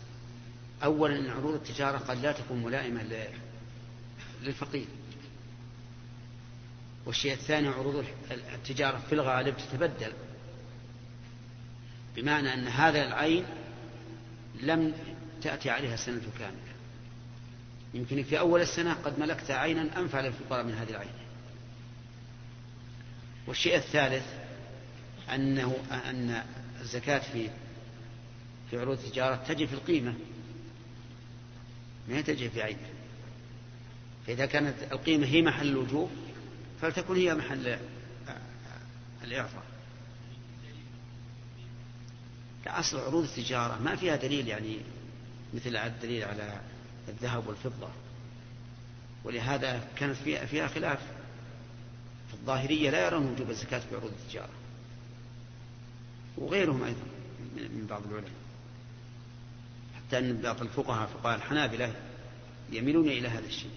[0.83, 3.27] أولا عروض التجارة قد لا تكون ملائمة
[4.43, 4.85] للفقير.
[7.05, 10.13] والشيء الثاني عروض التجارة في الغالب تتبدل.
[12.15, 13.45] بمعنى أن هذا العين
[14.61, 14.93] لم
[15.41, 16.73] تأتي عليها سنة كاملة.
[17.93, 21.09] يمكن في أول السنة قد ملكت عينا أنفع للفقراء من هذه العين.
[23.47, 24.25] والشيء الثالث
[25.33, 26.43] أنه أن
[26.81, 27.49] الزكاة في
[28.69, 30.13] في عروض التجارة تجي في القيمة.
[32.09, 32.77] ما تجي في عين.
[34.27, 36.09] فإذا كانت القيمة هي محل الوجوب
[36.81, 37.77] فلتكن هي محل
[39.23, 39.63] الإعطاء
[42.67, 44.77] أصل عروض التجارة ما فيها دليل يعني
[45.53, 46.61] مثل الدليل على
[47.07, 47.89] الذهب والفضة.
[49.23, 50.99] ولهذا كانت فيها, خلاف.
[52.33, 54.49] الظاهرية لا يرون وجوب الزكاة في عروض التجارة.
[56.37, 57.05] وغيرهم أيضا
[57.55, 58.31] من بعض العلماء.
[59.95, 61.93] حتى أن بعض الفقهاء فقهاء الحنابلة
[62.71, 63.71] يميلون إلى هذا الشيء.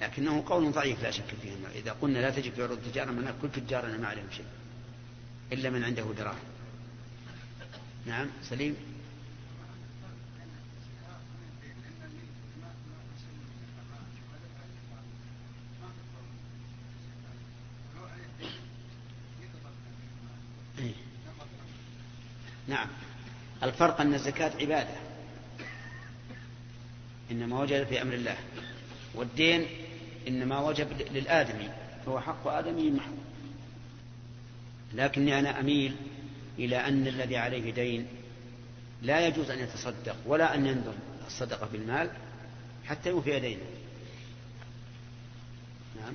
[0.00, 1.52] لكنه قول ضعيف لا شك فيه.
[1.74, 4.46] إذا قلنا لا تجب في عروض التجارة من كل تجارنا ما عليهم شيء
[5.52, 6.38] إلا من عنده دراهم.
[8.06, 8.76] نعم سليم.
[20.78, 20.92] إيه.
[22.68, 22.88] نعم.
[23.62, 24.96] الفرق أن الزكاة عبادة
[27.30, 28.36] إنما وجد في أمر الله.
[29.14, 29.66] والدين
[30.28, 31.68] إنما وجب للآدمي
[32.06, 33.16] فهو حق آدمي محض
[34.94, 35.96] لكني أنا أميل
[36.58, 38.06] إلى أن الذي عليه دين
[39.02, 40.94] لا يجوز أن يتصدق ولا أن ينذر
[41.26, 42.10] الصدقة بالمال
[42.86, 43.60] حتى يوفي دينه.
[46.00, 46.14] نعم.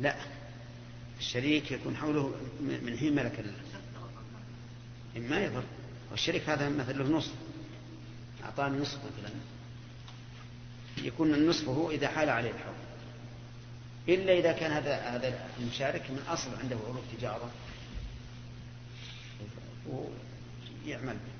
[0.00, 0.41] لا.
[1.22, 3.44] الشريك يكون حوله من حين ملك
[5.16, 5.62] ما يضر.
[6.10, 7.32] والشريك هذا مثل له نصف.
[8.44, 9.30] أعطاني نصف مثلا.
[10.98, 12.74] يكون النصف هو إذا حال عليه الحول
[14.08, 17.50] إلا إذا كان هذا هذا المشارك من أصل عنده عروض تجارة.
[19.86, 21.31] ويعمل اللي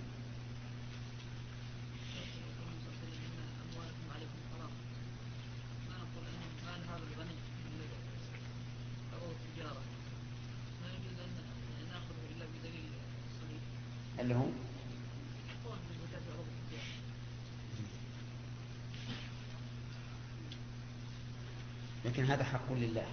[22.43, 23.07] هذا حق لله.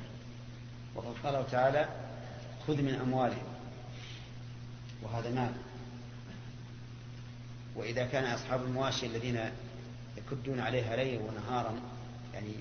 [0.95, 1.89] وقد قال تعالى
[2.67, 3.47] خذ من أموالهم.
[5.03, 5.51] وهذا مال.
[7.75, 9.51] وإذا كان أصحاب المواشي الذين
[10.17, 11.73] يكدون عليها ليلا ونهارا
[12.33, 12.53] يعني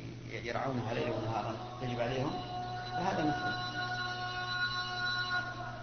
[0.45, 2.31] يرعونها ليلا ونهارا يجب عليهم
[2.93, 3.55] فهذا مثل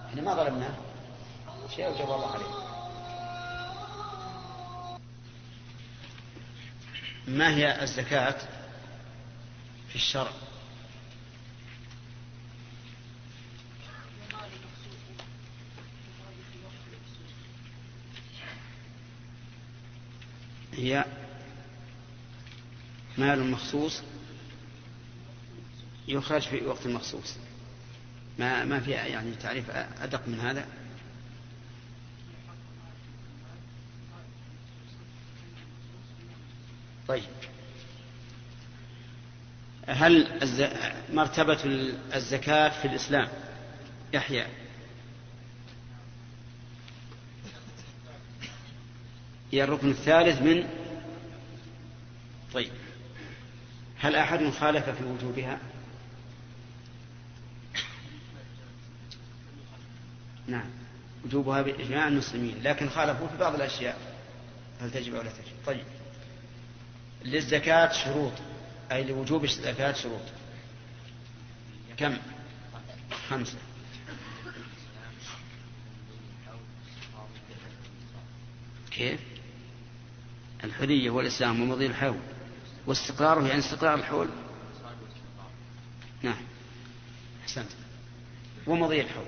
[0.09, 0.75] إحنا ما ظلمناه
[1.75, 2.65] شيء أوجب الله عليه.
[7.27, 8.37] ما هي الزكاة
[9.89, 10.31] في الشرع؟
[20.85, 21.05] هي
[23.17, 24.01] مال مخصوص
[26.07, 27.35] يخرج في وقت مخصوص.
[28.39, 29.69] ما ما في يعني تعريف
[30.01, 30.67] أدق من هذا؟
[37.07, 37.23] طيب.
[39.87, 40.27] هل
[41.13, 41.63] مرتبة
[42.15, 43.27] الزكاة في الإسلام؟
[44.13, 44.47] يحيى.
[49.51, 50.67] هي الركن الثالث من
[52.53, 52.71] طيب.
[53.99, 55.59] هل أحد خالف في وجوبها؟
[60.47, 60.69] نعم.
[61.25, 63.97] وجوبها بإجماع المسلمين لكن خالفوا في بعض الأشياء.
[64.81, 65.83] هل تجب أو لا تجب؟ طيب.
[67.25, 68.33] للزكاة شروط
[68.91, 70.21] أي لوجوب الزكاة شروط.
[71.97, 72.17] كم؟
[73.29, 73.57] خمسة.
[78.91, 79.19] كيف؟
[80.63, 82.19] الحرية والإسلام ومضي الحول.
[82.87, 84.29] واستقراره يعني استقرار الحول.
[86.21, 86.41] نعم.
[87.43, 87.69] أحسنت.
[88.67, 89.25] ومضي الحول.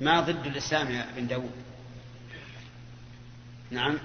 [0.00, 1.50] ما ضد الإسلام يا ابن داود؟
[3.70, 3.98] نعم.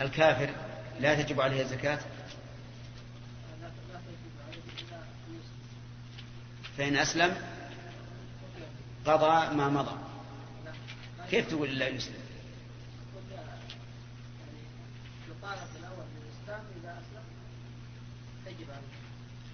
[0.00, 0.54] الكافر
[1.00, 1.98] لا تجب عليه الزكاة؟
[6.78, 7.36] فإن أسلم
[9.06, 9.96] قضى ما مضى.
[11.30, 12.19] كيف تقول لا يسلم؟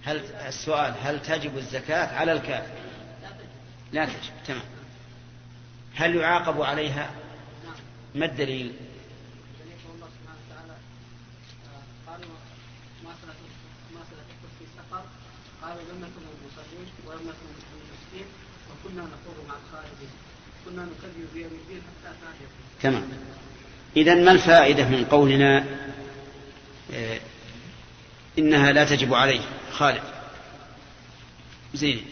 [0.03, 2.73] هل السؤال هل تجب الزكاة على الكافر؟
[3.91, 4.65] لا تجب تمام.
[5.95, 7.11] هل يعاقب عليها؟
[8.15, 8.73] ما الدليل؟
[15.61, 16.21] قالوا لم نكن
[17.07, 18.27] ولم نكن
[18.71, 19.01] وكنا
[19.47, 19.55] مع
[20.65, 22.13] كنا نكذب الدين حتى
[22.81, 23.09] تمام.
[23.95, 25.65] إذا ما الفائدة من قولنا؟
[26.93, 27.19] آه
[28.39, 29.41] إنها لا تجب عليه.
[29.71, 30.01] خالد.
[31.73, 32.05] زين.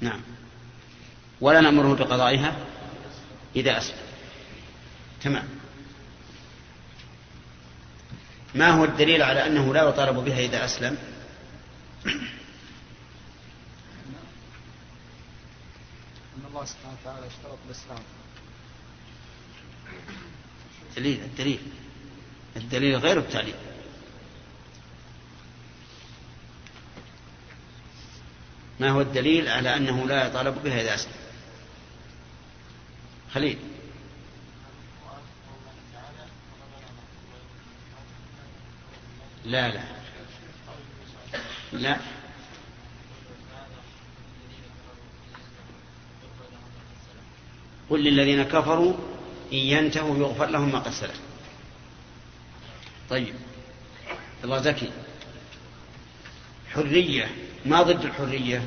[0.00, 0.20] نعم.
[1.40, 2.56] ولا نأمره بقضائها
[3.56, 3.96] إذا أسلم.
[5.22, 5.44] تمام.
[8.54, 10.96] ما هو الدليل على أنه لا يطالب بها إذا أسلم؟
[16.54, 17.98] الله سبحانه وتعالى اشترط الإسلام
[20.96, 21.60] دليل الدليل.
[22.56, 23.54] الدليل غير التعليل.
[28.80, 31.12] ما هو الدليل على أنه لا يطالب بها إذا أسلم؟
[33.34, 33.58] خليل.
[39.44, 39.84] لا لا.
[41.72, 42.00] لا.
[47.90, 48.94] قل للذين كفروا
[49.52, 51.20] إن ينتهوا يغفر لهم ما قد سلف.
[53.10, 53.34] طيب
[54.44, 54.90] الله زكي.
[56.74, 57.30] حرية
[57.66, 58.62] ما ضد الحرية؟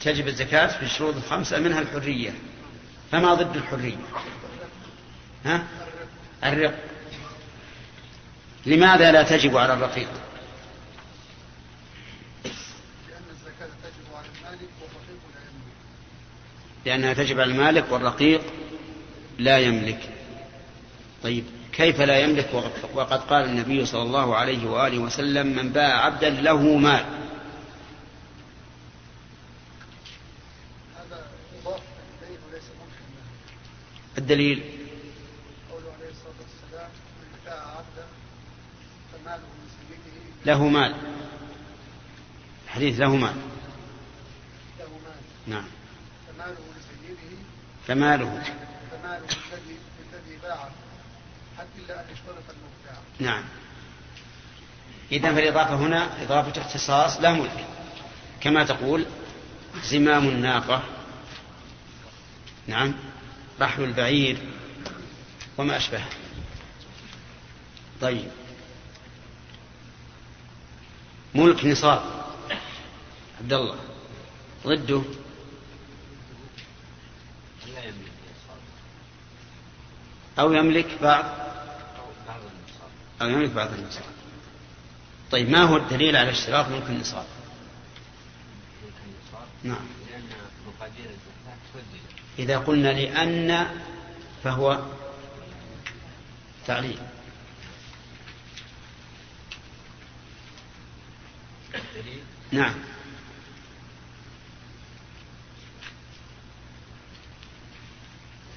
[0.00, 2.34] تجب الزكاة في الشروط الخمسة منها الحرية.
[3.12, 3.96] فما ضد الحرية؟
[5.44, 5.66] ها؟
[6.44, 6.94] الرق.
[8.66, 10.08] لماذا لا تجب على الرقيق
[13.08, 15.76] لأن الزكاة تجب على المالك والرقيق لا يملك
[16.86, 18.40] لأنها تجب على المالك والرقيق
[19.38, 20.08] لا يملك.
[21.22, 22.50] طيب كيف لا يملك؟
[22.94, 27.04] وقد- قال النبي صلى الله عليه وآله وسلم من باع عبدا له مال.
[34.18, 34.62] الدليل؟
[35.70, 38.06] قوله عليه الصلاة والسلام من باع عبدا
[39.12, 40.94] فماله من سيده له مال.
[42.68, 43.34] حديث له مال.
[44.78, 45.16] له مال.
[45.46, 45.64] نعم.
[47.88, 48.42] فماله
[48.90, 49.26] فماله
[50.12, 50.38] الذي
[51.58, 52.06] حتى إلا أن
[52.50, 53.44] المبتاع نعم.
[55.12, 57.66] إذا فالإضافة هنا إضافة اختصاص لا ملك.
[58.40, 59.06] كما تقول
[59.82, 60.82] زمام الناقة.
[62.66, 62.94] نعم.
[63.60, 64.38] رحل البعير
[65.58, 66.08] وما أشبهه.
[68.00, 68.30] طيب.
[71.34, 72.02] ملك نصاب.
[73.40, 73.78] عبد الله.
[74.66, 75.02] ضده
[77.74, 78.60] لا يملك النصاب
[80.38, 81.24] أو يملك بعض
[83.22, 84.04] أو يملك بعض النصاب.
[85.30, 87.26] طيب ما هو الدليل على اشتراط ملك النصاب؟
[89.62, 89.86] نعم.
[90.10, 90.22] لأن
[90.66, 91.06] مقادير
[92.38, 93.66] إذا قلنا لأن
[94.44, 94.82] فهو
[96.66, 96.98] تعليل.
[102.52, 102.74] نعم.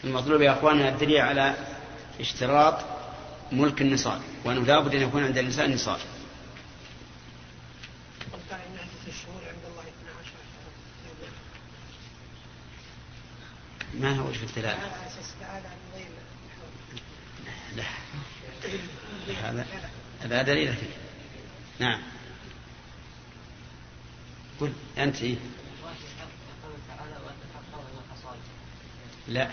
[0.07, 1.55] المطلوب يا أخواننا الدليل على
[2.19, 2.85] اشتراط
[3.51, 5.99] ملك النصاب وأنه لا بد أن يكون عند الإنسان نصاب
[8.31, 10.31] وقع ان عدة الشهور عند الله 12
[11.03, 11.31] شهرا
[14.01, 14.63] ما هو وجه الحول.
[17.75, 17.83] لا
[19.43, 19.65] هذا
[20.21, 20.87] هذا دليل فيه
[21.79, 22.01] نعم
[24.59, 25.35] قل أنت إيه؟
[29.27, 29.49] لا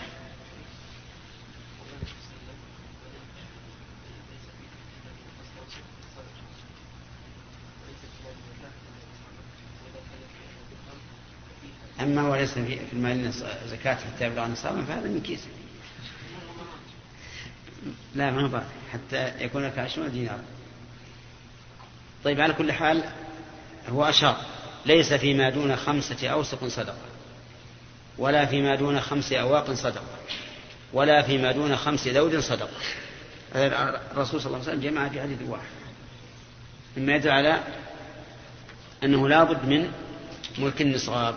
[12.01, 13.31] أما هو ليس في المال
[13.67, 15.39] زكاة حتى يبلغ نصابا فهذا من كيس.
[18.15, 18.61] لا ما هو
[18.93, 20.39] حتى يكون لك عشرون دينار.
[22.23, 23.03] طيب على كل حال
[23.89, 24.37] هو أشار
[24.85, 27.05] ليس فيما دون خمسة أوسق صدقة
[28.17, 30.17] ولا فيما دون خمس أواق صدقة
[30.93, 32.69] ولا فيما دون خمس ذود صدقة.
[33.55, 35.65] الرسول صلى الله عليه وسلم جمع في حديث واحد.
[36.97, 37.63] مما يدل على
[39.03, 39.91] أنه لا بد من
[40.57, 41.35] ملك النصاب.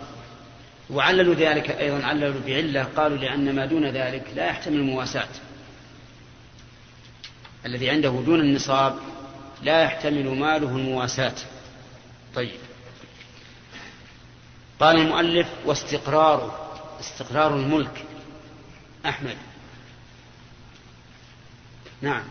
[0.89, 5.27] وعللوا ذلك أيضا عللوا بعلة قالوا لأن ما دون ذلك لا يحتمل المواساة
[7.65, 8.99] الذي عنده دون النصاب
[9.61, 11.35] لا يحتمل ماله المواساة.
[12.35, 12.59] طيب.
[14.79, 18.05] قال المؤلف واستقراره استقرار الملك.
[19.05, 19.37] أحمد.
[22.01, 22.23] نعم.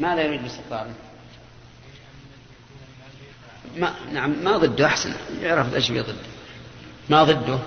[0.00, 0.94] ماذا يريد باستقراره
[3.76, 5.14] ما نعم ما ضده أحسن.
[5.40, 6.14] يعرف إيش ضده
[7.10, 7.58] ما ضده؟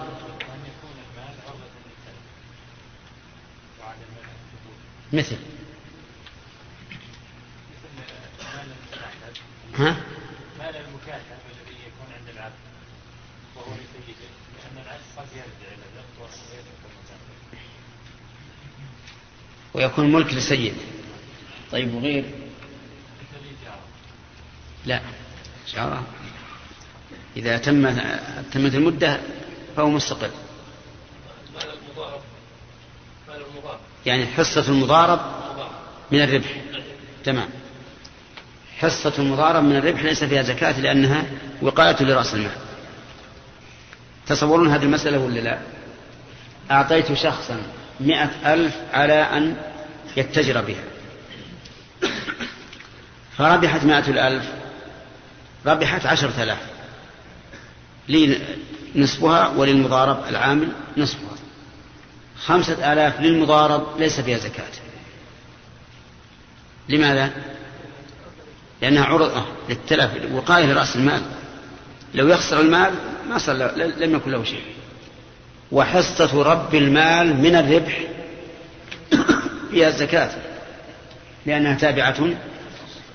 [5.13, 5.37] مثل.
[9.75, 9.97] ها؟
[10.59, 12.53] مال المكاتب الذي يكون عند العبد
[13.55, 14.19] وهو لسيده
[14.55, 16.69] لأن العبد قد يرجع إلى المكاتب
[19.73, 20.73] ويكون ملك لسيد.
[21.71, 22.25] طيب وغير؟
[24.85, 25.01] لا.
[25.67, 26.03] شعره
[27.37, 27.89] إذا تم
[28.53, 29.19] تمت المدة
[29.75, 30.29] فهو مستقل.
[34.05, 35.19] يعني حصة المضارب
[36.11, 36.61] من الربح.
[37.25, 37.49] تمام.
[38.77, 41.25] حصة المضارب من الربح ليس فيها زكاة لأنها
[41.61, 42.51] وقاية لرأس المال.
[44.27, 45.59] تصورون هذه المسألة ولا لا؟
[46.71, 47.61] أعطيت شخصا
[47.99, 49.55] مئة ألف على أن
[50.17, 50.83] يتجر بها.
[53.37, 54.45] فربحت مائة الألف
[55.65, 56.78] ربحت عشرة آلاف.
[58.09, 58.41] لي
[58.95, 61.29] نصفها وللمضارب العامل نصفها.
[62.45, 64.67] خمسة آلاف للمضارب ليس فيها زكاة.
[66.89, 67.31] لماذا؟
[68.81, 71.21] لأنها عرضة للتلف وقاية لرأس المال.
[72.13, 72.93] لو يخسر المال
[73.29, 74.63] ما له- لم يكن له شيء.
[75.71, 77.99] وحصة رب المال من الربح
[79.71, 80.31] فيها الزكاة.
[81.45, 82.29] لأنها تابعة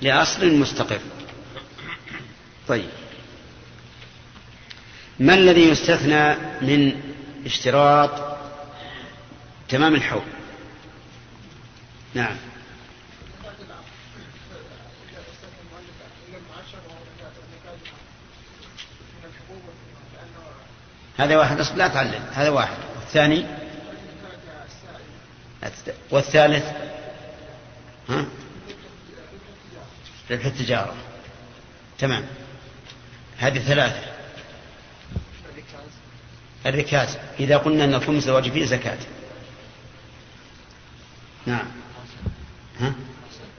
[0.01, 0.99] لأصل مستقر.
[2.67, 2.89] طيب.
[5.19, 7.01] ما الذي يستثنى من
[7.45, 8.37] اشتراط
[9.69, 10.21] تمام الحول؟
[12.13, 12.35] نعم.
[21.17, 22.77] هذا واحد لا تعلم هذا واحد.
[22.95, 23.45] والثاني؟
[26.11, 26.65] والثالث؟
[28.09, 28.25] ها؟
[30.31, 30.95] ربح التجارة.
[31.99, 32.25] تمام.
[33.37, 34.14] هذه ثلاثة.
[36.65, 37.17] الركاز.
[37.39, 38.97] إذا قلنا أن الخمس الواجب فيه زكاة.
[41.45, 41.67] نعم.
[42.79, 42.93] ها؟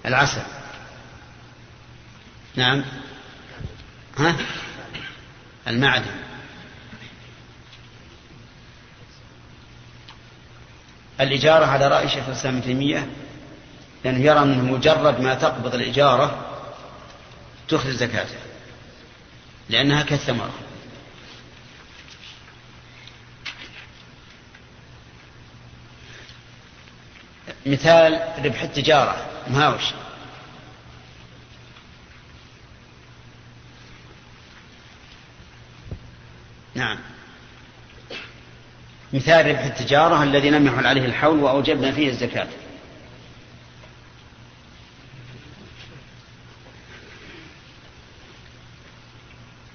[0.07, 0.43] العسل
[2.57, 2.85] نعم.
[4.19, 4.37] ها؟
[5.69, 6.27] المعدن.
[11.21, 13.07] الإجارة على رأي شيخ الإسلام ابن تيمية
[14.05, 16.47] لأنه يرى أنه مجرد ما تقبض الإجارة
[17.69, 18.41] تخرج زكاتها
[19.69, 20.66] لأنها كالثمرة.
[27.67, 29.27] مثال ربح التجارة.
[29.51, 29.83] مهاوش
[36.75, 36.99] نعم.
[39.13, 42.49] مثال ربح التجارة الذي لم يحل عليه الحول وأوجبنا فيه الزكاة.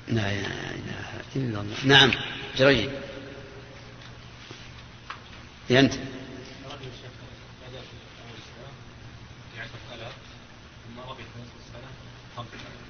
[0.08, 1.76] لا إله إلا الله.
[1.86, 2.12] نعم
[2.58, 2.90] جريد
[5.72, 7.14] أنت رجل شيخ
[7.62, 8.74] بدا في اول الاسلام
[9.56, 10.14] بعشرة آلاف
[10.88, 11.90] ثم ربح في نصف السنة
[12.38, 12.82] خمسة آلاف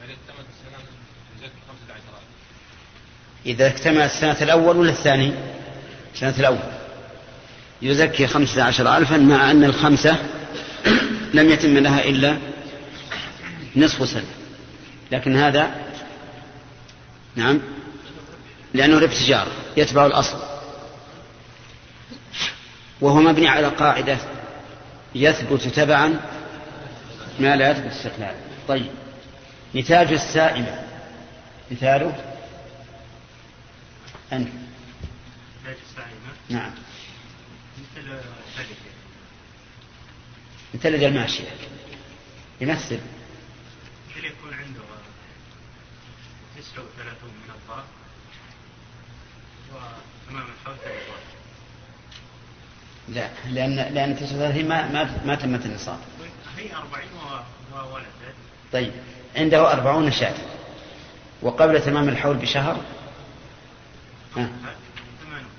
[0.00, 0.78] فإذا اكتملت السنة
[1.36, 2.22] يزكي خمسة عشر آلاف
[3.46, 5.32] إذا اكتمل السنة الأول ولا الثاني؟
[6.14, 6.58] السنة الأول.
[7.82, 10.16] يزكي خمسة عشر ألفا مع أن الخمسة
[11.34, 12.36] لم يتم لها إلا
[13.76, 14.26] نصف سنة.
[15.12, 15.70] لكن هذا
[17.36, 17.60] نعم
[18.74, 20.38] لأنه ربح تجارة يتبع الأصل.
[23.00, 24.18] وهو مبني على قاعدة
[25.14, 26.20] يثبت تبعا
[27.40, 28.34] ما لا يثبت استقلالا.
[28.68, 28.90] طيب.
[29.74, 30.80] نتاج السائمة
[31.70, 32.31] مثاله
[34.36, 36.70] السائمة نعم.
[37.78, 38.20] مثل
[38.56, 38.66] ثلج
[40.74, 41.48] مثل الماشية.
[42.60, 43.00] يمثل.
[44.10, 44.80] مثل يكون عنده
[46.56, 47.84] تسعة وثلاثون من الضاء
[49.74, 51.32] وتمام الحول ثلاث واحد
[53.08, 55.98] لا لأن لأن 39 ما ما ما تمت النصاب.
[56.58, 58.06] هي أربعين و- وولد
[58.72, 58.92] طيب.
[59.36, 60.34] عنده أربعون شاة.
[61.42, 62.80] وقبل تمام الحول بشهر
[64.36, 64.48] ها.
[65.24, 65.50] ثمانون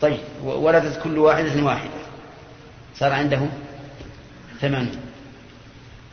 [0.00, 1.90] طيب ولدت كل واحدة واحدة.
[2.94, 3.48] صار عنده
[4.60, 5.00] ثمانون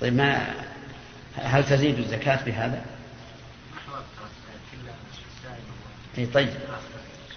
[0.01, 0.53] طيب ما
[1.35, 2.85] هل تزيد الزكاة بهذا؟
[6.17, 6.49] إيه طيب.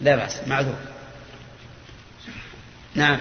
[0.01, 0.77] لا بأس معذور.
[2.95, 3.21] نعم.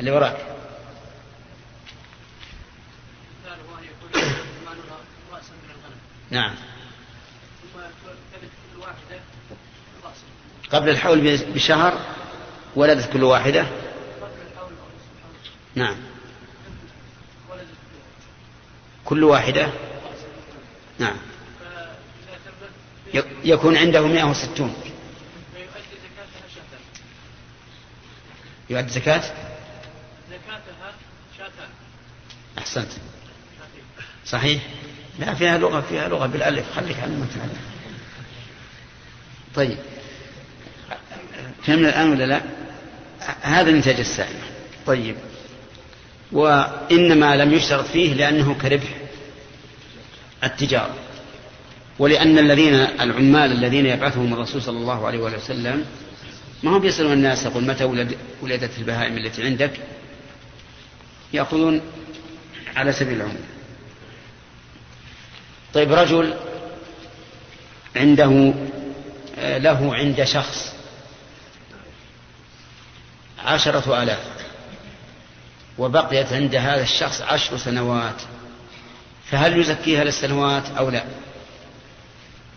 [0.00, 0.36] اللي وراك.
[6.30, 6.54] نعم
[7.62, 7.80] ثم
[8.32, 9.20] تلد كل واحدة
[10.04, 10.24] رأسا
[10.74, 11.98] قبل الحول بشهر
[12.76, 13.66] ولدت كل واحدة.
[15.74, 15.96] نعم.
[19.04, 19.72] كل واحدة.
[20.98, 21.16] نعم.
[23.44, 24.74] يكون عنده 160
[25.56, 26.80] فيؤدي زكاتها شاتان
[28.70, 29.20] يؤدي زكاة؟
[30.30, 30.92] زكاتها
[31.38, 31.68] شاتان
[32.58, 32.92] أحسنت.
[34.26, 34.62] صحيح؟
[35.18, 36.72] لا فيها لغة فيها لغة بالألف.
[36.76, 37.58] خليك على ما تعلم
[39.54, 39.78] طيب.
[41.66, 42.42] فهمنا الآن ولا لا؟
[43.42, 44.40] هذا نتاج السائمة
[44.86, 45.16] طيب.
[46.32, 48.96] وإنما لم يشترط فيه لأنه كربح
[50.44, 50.94] التجارة.
[51.98, 55.84] ولأن الذين العمال الذين يبعثهم الرسول صلى الله عليه وآله وسلم
[56.62, 59.70] ما هم يسألون الناس يقول متى ولد ولدت البهائم التي عندك؟
[61.32, 61.80] يأخذون
[62.76, 63.44] على سبيل العموم.
[65.74, 66.34] طيب رجل
[67.96, 68.54] عنده
[69.38, 70.73] له عند شخص
[73.44, 74.34] عشرة آلاف.
[75.78, 78.22] وبقيت عند هذا الشخص عشر سنوات.
[79.30, 81.04] فهل يزكيها للسنوات أو لا؟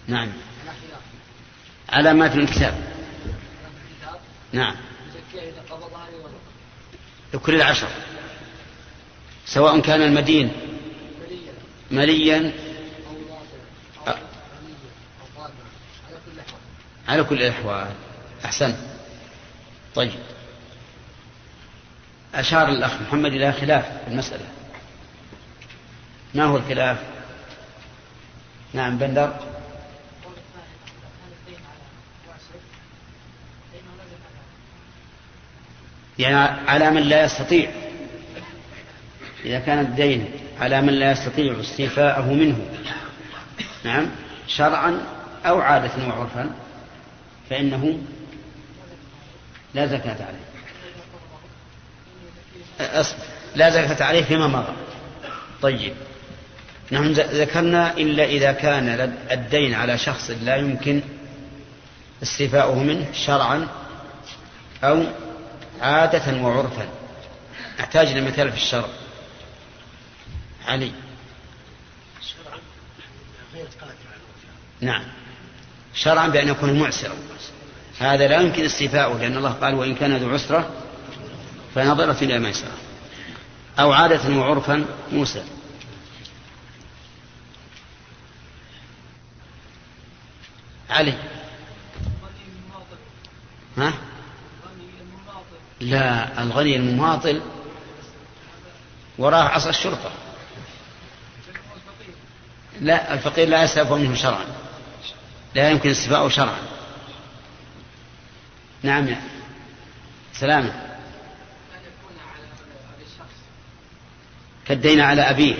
[0.07, 0.31] نعم.
[1.89, 2.83] على ما في الكتاب.
[4.51, 4.75] نعم.
[7.33, 7.87] لكل العشر.
[9.45, 10.51] سواء كان المدين.
[11.91, 12.51] مليا.
[17.07, 17.91] على كل الأحوال.
[18.45, 18.77] أحسنت
[19.95, 20.36] طيب.
[22.37, 24.45] أشار الأخ محمد إلى خلاف في المسألة.
[26.35, 26.97] ما هو الخلاف؟
[28.73, 29.33] نعم بندر.
[36.19, 36.35] يعني
[36.69, 37.71] على من لا يستطيع.
[39.45, 42.67] إذا كان الدين على من لا يستطيع استيفاءه منه.
[43.83, 44.05] نعم
[44.47, 45.01] شرعا
[45.45, 46.55] أو عادة وعرفا
[47.49, 47.99] فإنه
[49.73, 50.46] لا زكاة عليه.
[53.55, 54.73] لا زكاة عليه فيما مضى.
[55.61, 55.93] طيب.
[56.91, 61.01] نحن ذكرنا إلا إذا كان الدين على شخص لا يمكن
[62.23, 63.67] استيفاؤه منه شرعا
[64.83, 65.03] أو
[65.81, 66.87] عادة وعرفا.
[67.79, 68.87] أحتاج إلى مثال في الشرع.
[70.67, 70.91] علي.
[74.81, 75.03] نعم.
[75.93, 77.15] شرعا بأن يكون معسرا.
[77.99, 80.69] هذا لا يمكن استيفاؤه لأن الله قال وإن كان ذو عسرة
[81.77, 82.77] فنظرة إلى ميسرة
[83.79, 85.43] أو عادة وعرفا موسى.
[90.89, 91.13] علي.
[93.77, 93.93] ها؟
[95.79, 97.41] لا الغني المماطل
[99.17, 100.11] وراه عصا الشرطة.
[102.81, 104.45] لا الفقير لا يستعف منه شرعا.
[105.55, 106.61] لا يمكن استفاءه شرعا.
[108.83, 109.21] نعم يا
[110.33, 110.86] سلامة.
[114.67, 115.55] كالدين على أبيه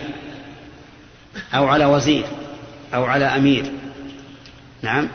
[1.53, 2.25] أو على وزير
[2.93, 3.71] أو على أمير.
[4.81, 5.09] نعم.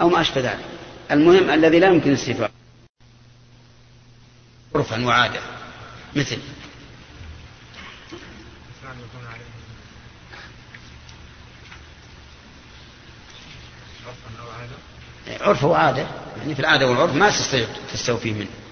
[0.00, 0.64] أو ما أشبه ذلك.
[1.10, 2.50] المهم الذي لا يمكن استيفاءه
[4.74, 5.40] عرفا وعادة.
[6.16, 6.38] مثل.
[15.40, 16.06] عرف وعادة.
[16.38, 17.32] يعني في العادة والعرف ما
[17.92, 18.63] تستوفيه منه.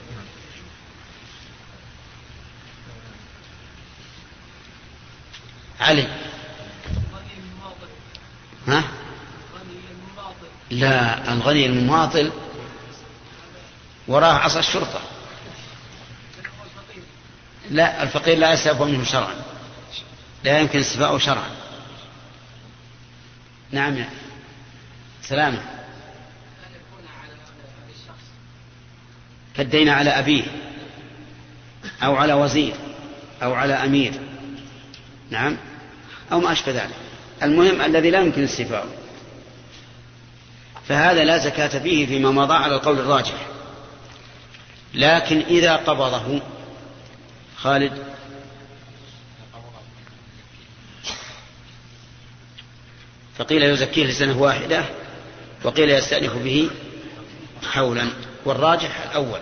[5.82, 6.08] علي.
[8.68, 8.84] ها؟
[10.70, 12.32] لا الغني المماطل
[14.08, 15.00] وراه عصا الشرطة.
[17.70, 19.34] لا الفقير لا يستوفى منه شرعا.
[20.44, 21.50] لا يمكن استفاءه شرعا.
[23.70, 24.08] نعم يا
[25.22, 25.62] سلامة.
[29.56, 30.44] كالدين على أبيه
[32.02, 32.74] أو على وزير
[33.42, 34.20] أو على أمير.
[35.30, 35.56] نعم.
[36.32, 36.94] أو ما أشبه ذلك.
[37.42, 38.88] المهم الذي لا يمكن استيفاؤه.
[40.88, 43.46] فهذا لا زكاة فيه فيما مضى على القول الراجح.
[44.94, 46.40] لكن إذا قبضه
[47.56, 48.04] خالد.
[53.38, 54.84] فقيل يزكيه لسنة واحدة
[55.64, 56.70] وقيل يستأنف به
[57.72, 58.08] حولا.
[58.44, 59.40] والراجح الأول.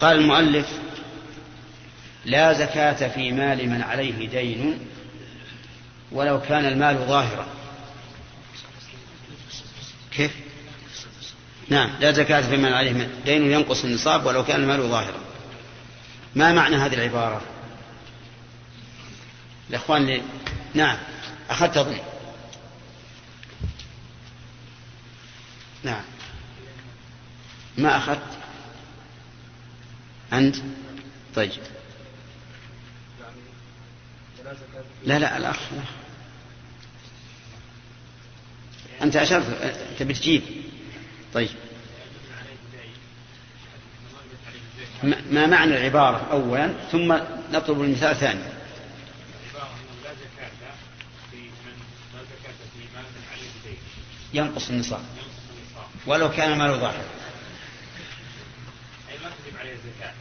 [0.00, 0.66] قال المؤلف
[2.28, 4.78] لا زكاة في مال من عليه دين
[6.12, 7.46] ولو كان المال ظاهرا.
[10.10, 10.30] كيف؟
[11.68, 15.20] نعم لا زكاة في من عليه دين ينقص النصاب ولو كان المال ظاهرا.
[16.34, 17.42] ما معنى هذه العبارة؟
[19.70, 20.22] الأخوان لي...
[20.74, 20.98] نعم
[21.50, 21.98] أخذت أظن.
[25.84, 26.02] نعم.
[27.78, 28.38] ما أخذت؟
[30.32, 30.56] أنت؟
[31.34, 31.77] طيب.
[35.04, 35.58] لا لا الأخ.
[39.02, 39.44] أنت أشرت
[39.98, 40.42] تبي تجيب
[41.34, 41.48] طيب.
[45.02, 47.18] ما معنى العبارة أولا؟ ثم
[47.52, 48.52] نطلب المثال ثانيا
[54.32, 55.02] ينقص النصاب.
[56.06, 57.04] ولو كان ماله ظاهر
[59.10, 60.12] أي ما تجب عليه الزكاة.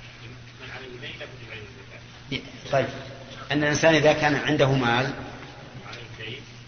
[0.61, 2.71] من عليه دين لا تجب عليه الزكاة.
[2.71, 2.87] طيب.
[3.51, 5.13] أن الإنسان إذا كان عنده مال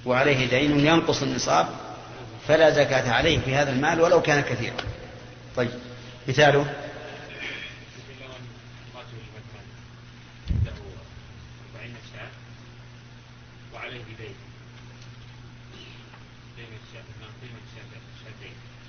[0.05, 1.67] وعليه دين ينقص النصاب
[2.47, 4.75] فلا زكاة عليه في هذا المال ولو كان كثيرا.
[5.55, 5.69] طيب
[6.27, 6.65] مثاله؟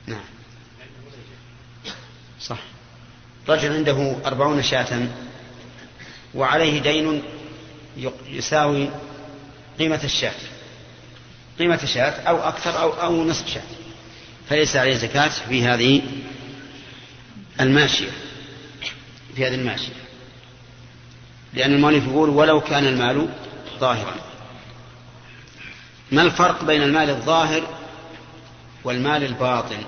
[0.07, 0.25] نعم.
[2.41, 2.59] صح.
[3.49, 5.09] رجل عنده أربعون شاة
[6.35, 7.23] وعليه دين
[8.29, 8.91] يساوي
[9.79, 10.35] قيمة الشاة
[11.59, 13.63] قيمة الشاة أو أكثر أو, أو نصف شاة
[14.49, 16.03] فليس عليه زكاة في هذه
[17.61, 18.11] الماشية
[19.37, 19.93] في هذه الماشية.
[21.55, 23.29] لأن المؤلف يقول ولو كان المال
[23.79, 24.15] ظاهرا.
[26.13, 27.63] ما الفرق بين المال الظاهر
[28.85, 29.85] والمال الباطن؟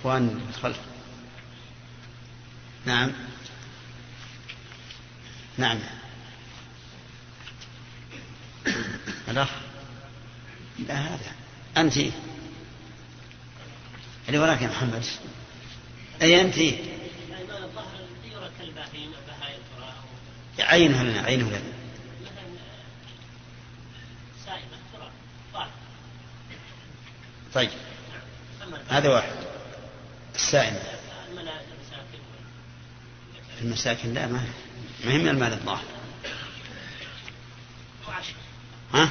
[0.00, 0.78] إخوان الخلف
[2.86, 3.12] نعم.
[5.58, 5.78] نعم.
[9.28, 9.50] الأخ.
[10.88, 11.32] لا هذا.
[11.76, 11.96] أنت.
[14.28, 15.04] اللي وراك يا محمد.
[16.22, 16.54] أي أنت؟
[20.58, 21.72] عينها لنا عينها لنا
[27.54, 27.70] طيب.
[28.88, 29.32] هذا واحد.
[30.34, 30.80] السائمة
[31.30, 32.18] المساكن
[33.62, 34.44] المساكن؟ لا ما
[35.04, 35.84] ما هي من المال الظاهر.
[38.94, 39.10] ها؟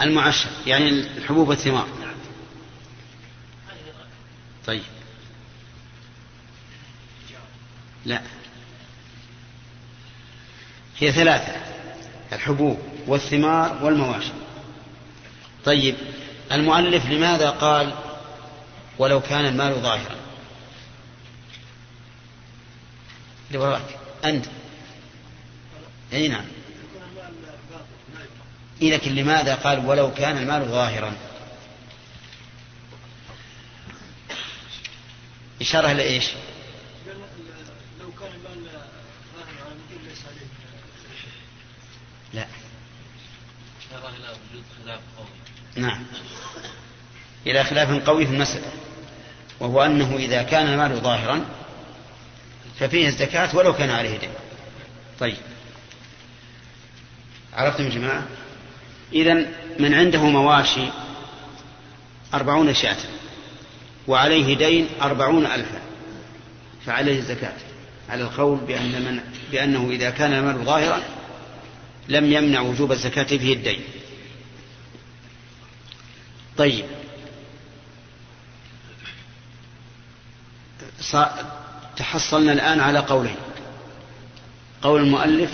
[0.00, 1.88] المعشر يعني الحبوب والثمار.
[4.66, 4.82] طيب.
[8.04, 8.22] لا.
[10.98, 11.52] هي ثلاثة
[12.32, 14.32] الحبوب والثمار والمواشي
[15.64, 15.96] طيب
[16.52, 17.94] المؤلف لماذا قال
[18.98, 20.16] ولو كان المال ظاهرا؟
[23.50, 23.98] لوراك.
[24.24, 24.46] أنت.
[26.14, 26.44] أي نعم.
[28.82, 31.16] إيه لكن لماذا قال ولو كان المال ظاهرا؟
[35.60, 36.24] إشارة لإيش
[38.00, 38.64] لو كان المال
[42.32, 42.46] لا.
[43.80, 45.26] إشارة إلى وجود خلاف قوي
[45.76, 46.04] نعم.
[47.46, 48.72] إلى خلاف قوي في المسألة
[49.60, 51.44] وهو أنه إذا كان المال ظاهرا
[52.78, 54.30] ففيه الزكاة ولو كان عليه دين.
[55.20, 55.36] طيب.
[57.54, 58.26] عرفتم يا جماعة؟
[59.12, 59.34] إذا
[59.78, 60.86] من عنده مواشي
[62.34, 62.96] أربعون شاة
[64.08, 65.80] وعليه دين أربعون ألفا
[66.86, 67.52] فعليه الزكاة.
[68.08, 69.20] على القول بأن من
[69.52, 71.02] بأنه إذا كان المال ظاهرا
[72.08, 73.80] لم يمنع وجوب الزكاة فيه الدين.
[76.56, 76.84] طيب.
[81.96, 83.36] تحصلنا الآن على قولين.
[84.82, 85.50] قول المؤلف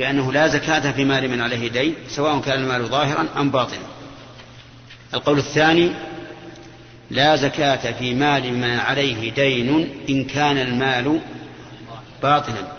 [0.00, 3.86] بأنه لا زكاة في مال من عليه دين سواء كان المال ظاهرا أم باطنا.
[5.14, 5.92] القول الثاني
[7.10, 11.20] لا زكاة في مال من عليه دين إن كان المال
[12.22, 12.72] باطنا.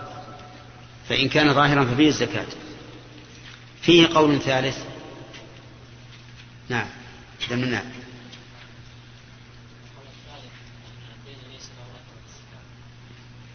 [1.09, 2.45] فإن كان ظاهرا ففيه الزكاة.
[3.81, 4.77] فيه قول ثالث.
[6.69, 6.87] نعم
[7.49, 7.83] دمنا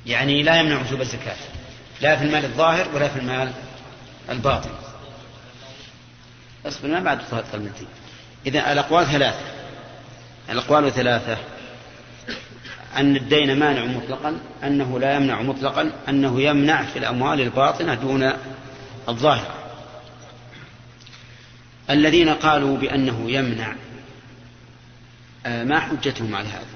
[0.06, 1.55] يعني لا يمنع وجوب الزكاة.
[2.00, 3.52] لا في المال الظاهر ولا في المال
[4.30, 4.70] الباطن.
[6.66, 7.20] اصبر ما بعد
[7.52, 7.88] كلمتين
[8.46, 9.44] إذا الأقوال ثلاثة.
[10.50, 11.38] الأقوال ثلاثة.
[12.96, 18.32] أن الدين مانع مطلقا أنه لا يمنع مطلقا أنه يمنع في الأموال الباطنة دون
[19.08, 19.54] الظاهرة
[21.90, 23.74] الذين قالوا بأنه يمنع
[25.46, 26.66] آه، ما حجتهم على هذا؟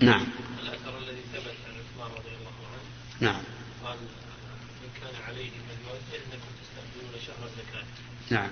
[0.00, 0.26] نعم
[0.62, 2.82] الأثر الذي ثبت عن عثمان رضي الله عنه
[3.22, 3.42] نعم.
[3.84, 3.96] قال
[4.84, 5.76] إن كان عليه من
[6.12, 7.84] فإنكم تستقبلون شهر الزكاة.
[8.30, 8.50] نعم.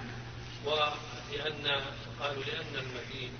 [0.64, 1.82] ولأن
[2.20, 3.30] قالوا لأن المدين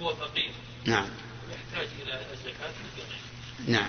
[0.00, 0.52] هو فقير.
[0.84, 1.06] نعم.
[1.50, 2.72] يحتاج إلى الزكاة
[3.66, 3.88] في نعم.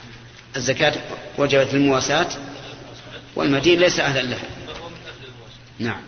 [0.56, 0.94] الزكاة
[1.38, 2.30] وجبت المواساة
[3.36, 4.48] والمدين ليس أهلا لها
[5.80, 6.02] نعم.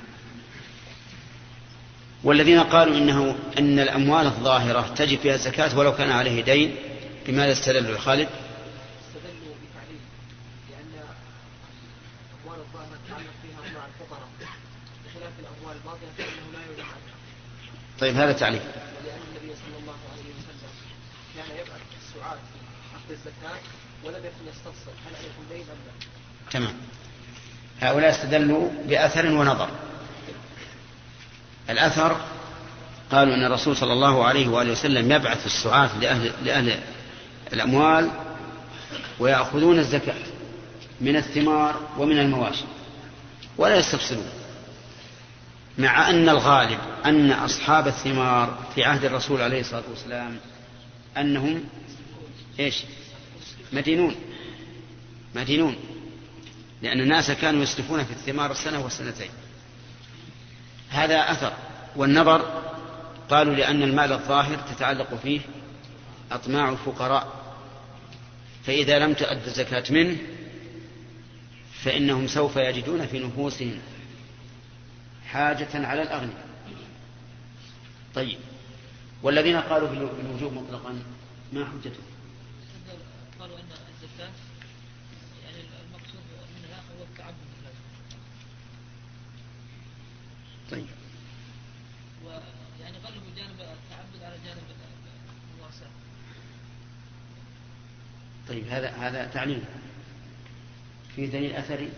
[2.23, 6.75] والذين قالوا إنه أن الأموال الظاهرة تجب فيها الزكاة ولو كان عليه دين
[7.27, 8.27] بماذا استدلوا خالد؟
[9.07, 10.01] استدلوا بتعليل
[10.69, 11.03] لأن
[12.43, 17.17] أموال الظاهرة تتعلق فيها مع الفقراء بخلاف الأموال الباطنة فإنه لا يعلم عنها
[17.99, 20.69] طيب هذا تعليل ولأن النبي صلى الله عليه وسلم
[21.35, 22.37] كان يبعث السعاة
[22.93, 23.59] حق الزكاة
[24.03, 26.73] ولم يكن يستفصل هل عليكم دين أم لا؟ تمام.
[27.81, 29.69] هؤلاء استدلوا بأثر ونظر.
[31.69, 32.21] الأثر
[33.11, 36.79] قالوا أن الرسول صلى الله عليه وآله وسلم يبعث السعاة لأهل, لأهل
[37.53, 38.11] الأموال
[39.19, 40.15] ويأخذون الزكاة
[41.01, 42.65] من الثمار ومن المواشي
[43.57, 44.29] ولا يستفصلون
[45.77, 50.37] مع أن الغالب أن أصحاب الثمار في عهد الرسول عليه الصلاة والسلام
[51.17, 51.63] أنهم
[52.59, 52.83] إيش؟
[53.73, 54.15] مدينون.
[55.35, 55.75] مدينون.
[56.81, 59.29] لأن الناس كانوا يسلفون في الثمار السنة والسنتين
[60.89, 61.53] هذا أثر.
[61.95, 62.63] والنظر
[63.29, 65.41] قالوا لأن المال الظاهر تتعلق فيه
[66.31, 67.27] أطماع الفقراء.
[68.65, 70.17] فإذا لم تؤد الزكاة منه
[71.83, 73.79] فإنهم سوف يجدون في نفوسهم
[75.27, 76.47] حاجة على الأغنياء.
[78.15, 78.39] طيب.
[79.23, 81.03] والذين قالوا بالوجوب مطلقا
[81.53, 82.05] ما حجتهم؟
[83.39, 84.31] قالوا أن الزكاة
[85.45, 86.21] يعني المقصود
[86.63, 87.71] منها هو التعبد بالله
[90.71, 90.87] طيب.
[92.25, 94.63] ويعني غلبوا جانب التعبد على جانب
[95.55, 95.89] المواساة
[98.49, 99.61] طيب هذا هذا تعليل.
[101.15, 101.89] في دليل أثري؟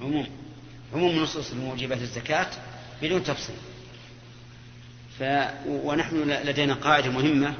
[0.00, 0.41] عموم.
[0.94, 2.46] عموم النصوص الموجبة للزكاة
[3.02, 3.56] بدون تفصيل.
[5.18, 5.22] ف...
[5.66, 7.54] ونحن لدينا قاعدة مهمة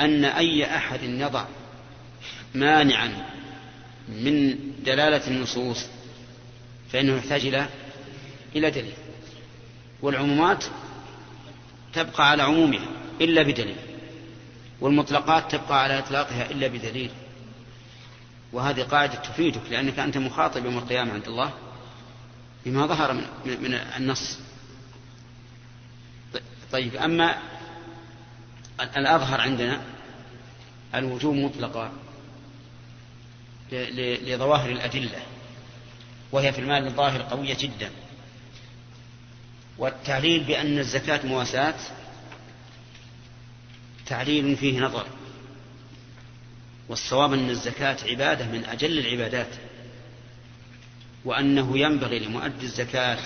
[0.00, 1.44] أن أي أحد يضع
[2.54, 3.12] مانعا
[4.08, 5.86] من دلالة النصوص
[6.92, 7.66] فإنه يحتاج إلى
[8.56, 8.94] إلى دليل.
[10.02, 10.64] والعمومات
[11.92, 12.88] تبقى على عمومها
[13.20, 13.76] إلا بدليل.
[14.80, 17.10] والمطلقات تبقى على إطلاقها إلا بدليل.
[18.52, 21.52] وهذه قاعدة تفيدك لأنك أنت مخاطب يوم القيامة عند الله.
[22.66, 24.38] بما ظهر من, من النص.
[26.72, 27.38] طيب أما
[28.80, 29.82] الأظهر عندنا
[30.94, 31.92] الوجوب مطلقة
[33.72, 35.22] لظواهر الأدلة
[36.32, 37.90] وهي في المال الظاهر قوية جدا.
[39.78, 41.74] والتعليل بأن الزكاة مواساة
[44.06, 45.06] تعليل فيه نظر
[46.88, 49.48] والصواب أن الزكاة عبادة من أجل العبادات.
[51.24, 53.18] وأنه ينبغي لمؤدي الزكاة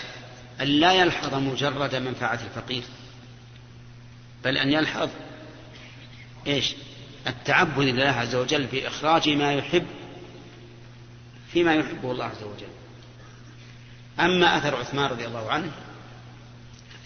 [0.61, 2.83] أن لا يلحظ مجرد منفعة الفقير
[4.45, 5.11] بل أن يلحظ
[6.47, 6.75] إيش؟
[7.27, 9.87] التعبد لله عز وجل بإخراج ما يحب
[11.53, 12.69] فيما يحبه الله عز وجل.
[14.21, 15.73] أما أثر عثمان رضي الله عنه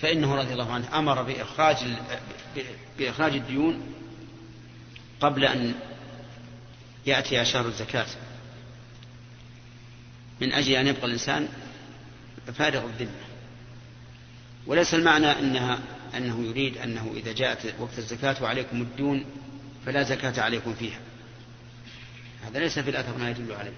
[0.02, 1.76] فإنه رضي الله عنه أمر بإخراج
[2.98, 3.82] بإخراج الديون
[5.20, 5.74] قبل أن
[7.06, 8.06] يأتي شهر الزكاة.
[10.40, 11.48] من أجل أن يبقى الإنسان
[12.54, 13.10] فارغ الذمة.
[14.66, 15.78] وليس المعنى أنها
[16.16, 19.24] أنه يريد أنه إذا جاءت وقت الزكاة وعليكم الدون
[19.86, 20.98] فلا زكاة عليكم فيها.
[22.46, 23.72] هذا ليس في الأثر ما يدل عليه.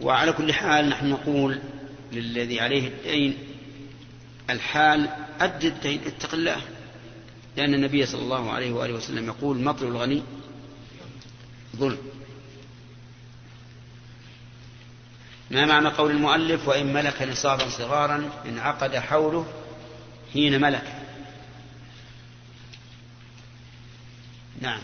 [0.00, 1.60] وعلى كل حال نحن نقول
[2.12, 3.38] للذي عليه الدين
[4.50, 5.08] الحال
[5.40, 6.62] أد الدين اتق الله.
[7.56, 10.22] لأن النبي صلى الله عليه وآله وسلم يقول مطل الغني
[11.76, 11.98] ظلم.
[15.50, 19.46] ما معنى قول المؤلف وإن ملك نصابا صغارا انعقد حوله
[20.32, 21.00] حين ملك؟
[24.60, 24.80] نعم.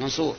[0.00, 0.36] منصور.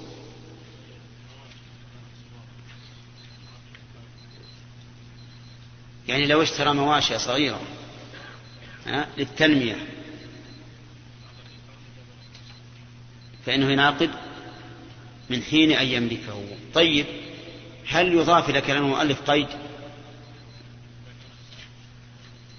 [6.07, 7.61] يعني لو اشترى مواشي صغيرة
[9.17, 9.87] للتنمية.
[13.45, 14.09] فإنه يناقض
[15.29, 16.43] من حين أن يملكه.
[16.73, 17.28] طيب.
[17.87, 19.47] هل يضاف إلى كلام المؤلف قيد؟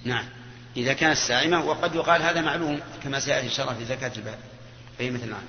[0.05, 0.25] نعم.
[0.77, 4.13] إذا كانت سائمة وقد يقال هذا معلوم كما سيأتي إن شاء الله في زكاة
[4.99, 5.43] بهيمة النعم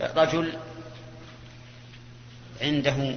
[0.00, 0.58] رجل
[2.60, 3.16] عنده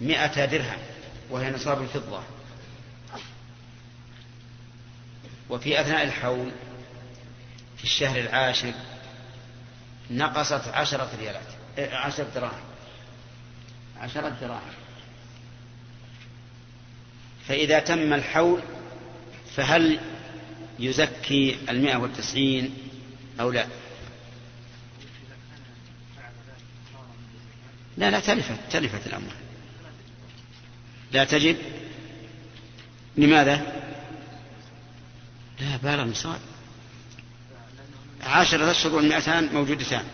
[0.00, 0.78] مئة درهم
[1.30, 2.22] وهي نصاب الفضة.
[5.50, 6.50] وفي أثناء الحول
[7.76, 8.72] في الشهر العاشر
[10.10, 11.46] نقصت عشرة ريالات.
[11.78, 12.60] إيه، عشرة دراهم.
[13.96, 14.72] عشرة دراهم.
[17.48, 18.62] فإذا تم الحول
[19.56, 20.00] فهل
[20.78, 22.74] يزكي المئة والتسعين
[23.40, 23.66] أو لا؟
[27.96, 29.34] لا لا تلفت تلفت الأموال.
[31.12, 31.56] لا تجب
[33.16, 33.80] لماذا؟
[35.60, 36.40] لا بال النصاب
[38.22, 40.04] عشرة أشهر والمئتان موجودتان.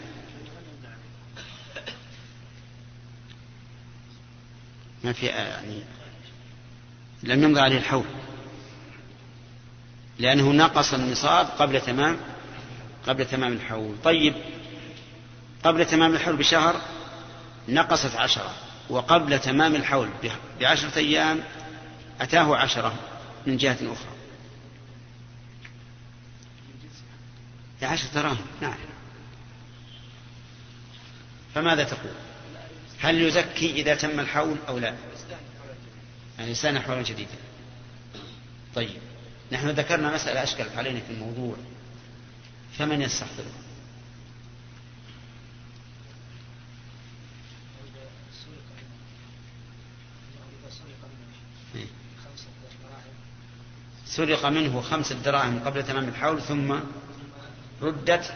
[5.04, 5.82] ما في يعني
[7.22, 8.04] لم يمضي عليه الحول.
[10.18, 12.16] لأنه نقص النصاب قبل تمام
[13.07, 13.94] قبل تمام الحول.
[14.04, 14.34] طيب
[15.64, 16.80] قبل تمام الحول بشهر
[17.68, 18.54] نقصت عشرة
[18.90, 20.11] وقبل تمام الحول
[20.61, 21.40] بعشرة أيام
[22.20, 22.94] أتاه عشرة
[23.46, 24.15] من جهة أخرى.
[27.82, 28.46] بعشرة دراهم.
[28.60, 28.78] نعم.
[31.54, 32.12] فماذا تقول؟
[33.00, 34.94] هل يزكي إذا تم الحول أو لا؟
[36.38, 37.36] يعني سنة حولا جديدا
[38.74, 39.00] طيب.
[39.52, 41.56] نحن ذكرنا مسألة أشكلت علينا في الموضوع.
[42.78, 43.66] فمن يستحضرها
[54.16, 56.78] سرق منه خمسة دراهم قبل تمام الحول ثم
[57.82, 58.34] ردت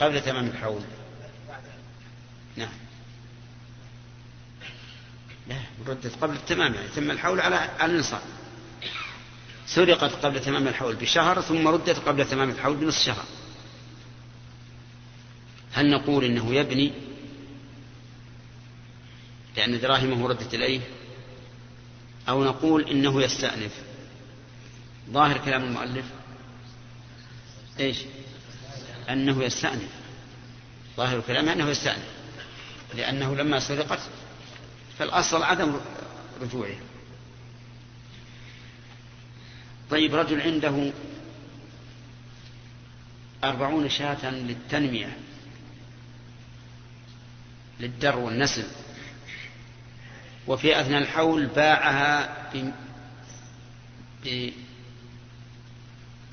[0.00, 0.82] قبل تمام الحول.
[2.56, 2.72] نعم.
[5.48, 5.56] لا
[5.86, 8.20] ردت قبل التمام يعني تم الحول على النصاب.
[9.66, 13.24] سرقت قبل تمام الحول بشهر ثم ردت قبل تمام الحول بنصف شهر.
[15.72, 16.92] هل نقول إنه يبني؟
[19.56, 20.80] لأن دراهمه ردت إليه.
[22.28, 23.72] أو نقول إنه يستأنف.
[25.10, 26.04] ظاهر كلام المؤلف
[27.80, 27.98] إيش؟
[29.10, 29.90] أنه يستأنف.
[30.96, 32.18] ظاهر كلامه أنه يستأنف.
[32.94, 34.00] لأنه لما سرقت
[34.98, 35.80] فالأصل عدم
[36.40, 36.80] رجوعها
[39.90, 40.92] طيب رجل عنده
[43.44, 45.16] أربعون شاة للتنمية
[47.80, 48.66] للدر والنسل
[50.46, 52.50] وفي أثناء الحول باعها
[54.24, 54.50] ب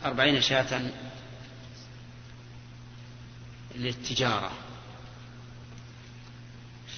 [0.06, 0.92] أربعين شاة
[3.76, 4.52] للتجارة.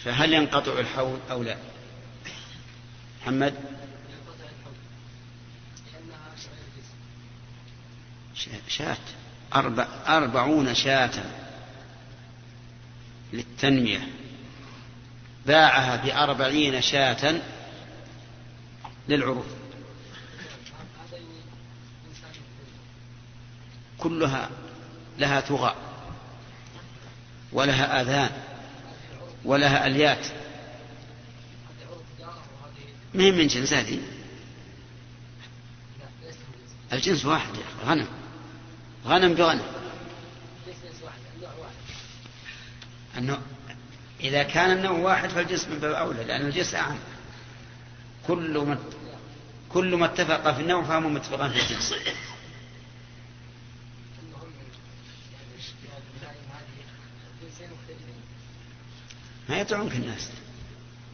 [0.04, 1.58] فهل ينقطع الحول أو لا؟
[3.22, 3.54] محمد؟
[8.68, 8.98] شاة.
[9.56, 11.24] أربع أربعون شاة
[13.34, 14.08] للتنمية.
[15.46, 17.42] باعها بأربعين شاة
[19.10, 19.46] للعروض.
[23.98, 24.50] كلها
[25.20, 25.87] لها ثغى
[27.52, 28.32] ولها آذان
[29.46, 30.28] ولها أليات.
[33.14, 34.00] ما من جنس هذه؟
[36.94, 38.08] الجنس واحد يا أخي غنم.
[39.06, 39.62] غنم بغنم.
[43.18, 43.38] النوع
[44.22, 46.98] إذا كان النوع واحد فالجنس من باب أولى لأن الجنس أعم.
[48.28, 48.78] كل ما
[49.70, 51.94] كل ما اتفق في النوع فهم متفقان في الجنس.
[59.50, 60.30] ما يطعنك الناس.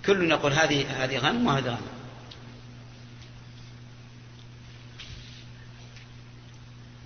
[0.06, 1.88] كل يقول هذه هذه غنم وهذا غنم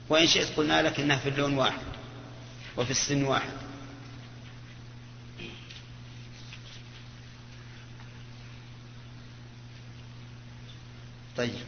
[0.09, 1.81] وإن شئت قلنا لك إنها في اللون واحد
[2.77, 3.51] وفي السن واحد.
[11.37, 11.65] طيب.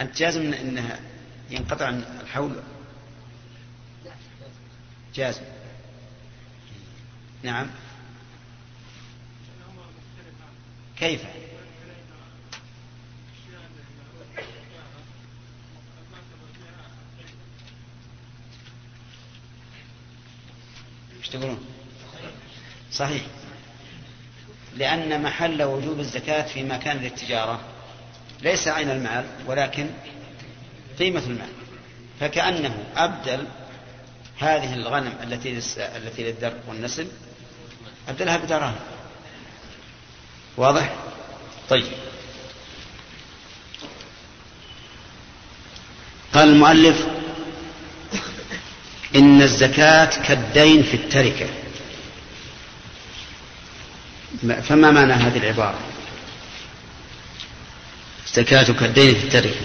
[0.00, 1.00] أنت جازم أنها
[1.50, 2.62] ينقطع الحول؟
[5.14, 5.42] جازم.
[7.42, 7.70] نعم.
[11.02, 11.20] كيف؟
[21.18, 21.58] إيش تقولون؟
[22.92, 23.22] صحيح.
[24.76, 27.60] لأن محل وجوب الزكاة في مكان للتجارة
[28.42, 29.90] ليس عين المال ولكن
[30.98, 31.48] قيمة المال.
[32.20, 33.46] فكأنه أبدل
[34.38, 36.22] هذه الغنم التي التي
[36.68, 37.08] والنسل
[38.08, 38.91] أبدلها بدراهم.
[40.56, 40.92] واضح؟
[41.68, 41.86] طيب.
[46.34, 47.06] قال المؤلف
[49.14, 51.48] إن الزكاة كالدين في التركة.
[54.62, 55.78] فما معنى هذه العبارة؟
[58.26, 59.60] الزكاة كالدين في التركة.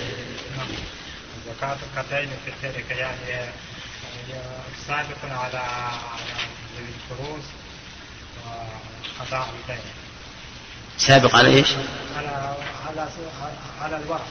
[1.38, 3.52] الزكاة كالدين في التركة يعني
[4.88, 5.62] سابق على
[6.80, 7.46] الفروس
[8.46, 9.84] وقضاء الدين.
[10.98, 11.68] سابق على إيش؟
[12.18, 12.56] على
[12.88, 13.08] على
[13.82, 14.26] على الورق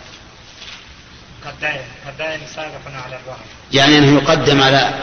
[1.44, 3.40] كالدين سابق على الورق
[3.72, 4.94] يعني أنه يقدم على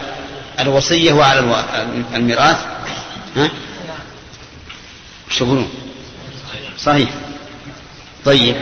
[0.59, 1.39] الوصية وعلى
[2.13, 2.57] الميراث
[3.35, 3.51] ها؟
[5.27, 5.69] وش تقولون؟
[6.77, 7.09] صحيح
[8.25, 8.55] طيب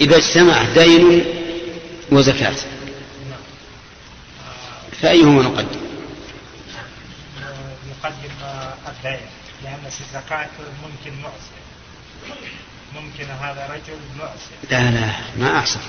[0.00, 1.24] إذا اجتمع دين
[2.12, 2.54] وزكاة
[5.02, 5.80] فأيهما نقدم؟
[7.90, 8.30] نقدم
[8.88, 9.26] الدين
[9.64, 10.48] لأن الزكاة
[10.82, 11.61] ممكن معسر
[12.94, 15.80] ممكن هذا رجل معسر لا لا ما أحسن.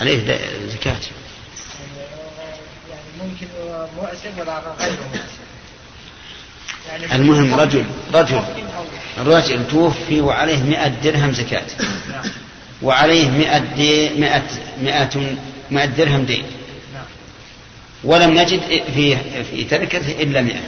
[0.00, 0.18] عليه
[0.68, 0.96] زكاة.
[2.90, 3.46] يعني ممكن
[3.96, 5.44] معسر ولا غير معسر
[6.88, 8.42] يعني المهم رجل رجل.
[9.18, 11.66] الرجل توفي وعليه مئة درهم زكاة.
[12.10, 12.24] نعم.
[12.82, 14.42] وعليه مئة دي مئة
[14.82, 15.36] مئة
[15.70, 16.44] مئة درهم دين.
[16.94, 17.04] نعم.
[18.04, 18.60] ولم نجد
[18.94, 20.60] في في تركته إلا مئة.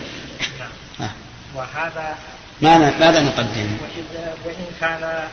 [0.59, 0.71] نعم.
[1.01, 1.11] ها.
[1.55, 2.17] وهذا
[2.63, 3.77] ماذا ماذا نقدم؟
[4.45, 5.29] وإن كان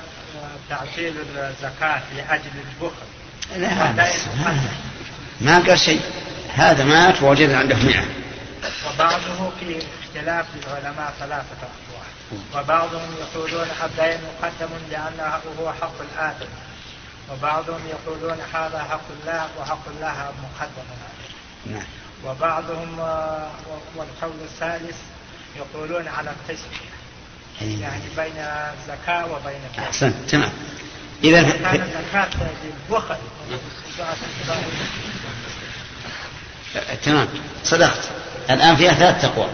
[0.70, 3.06] تعطيل الزكاة لأجل البخل.
[3.58, 4.60] لا بس ما,
[5.42, 6.02] ما قال شيء.
[6.54, 8.04] هذا مات ووجد عنده مئة
[8.88, 12.42] وبعضه في اختلاف للعلماء ثلاثة أقوال.
[12.56, 16.50] وبعضهم يقولون الدين مقدم لأنه هو حق الآدم.
[17.32, 20.88] وبعضهم يقولون هذا حق الله وحق الله مقدم.
[20.88, 21.88] عليه نعم.
[22.26, 23.48] وبعضهم آه،
[23.96, 24.96] والقول الثالث
[25.56, 26.93] يقولون على أي.
[27.62, 30.14] يعني بين الزكاة وبين أحسنت.
[30.30, 30.52] تمام.
[31.24, 32.30] إذا كان الزكاة
[32.90, 33.16] للبخل
[37.06, 37.28] تمام.
[37.64, 38.10] صدقت.
[38.50, 39.48] الآن فيها ثلاث تقوى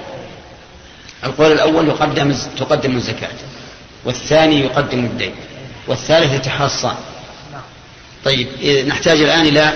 [1.23, 3.35] القول الأول يقدم تقدم الزكاة.
[4.05, 5.35] والثاني يقدم الدين.
[5.87, 6.95] والثالث يتحصان.
[7.51, 7.61] نعم.
[8.25, 9.73] طيب إيه، نحتاج الآن إلى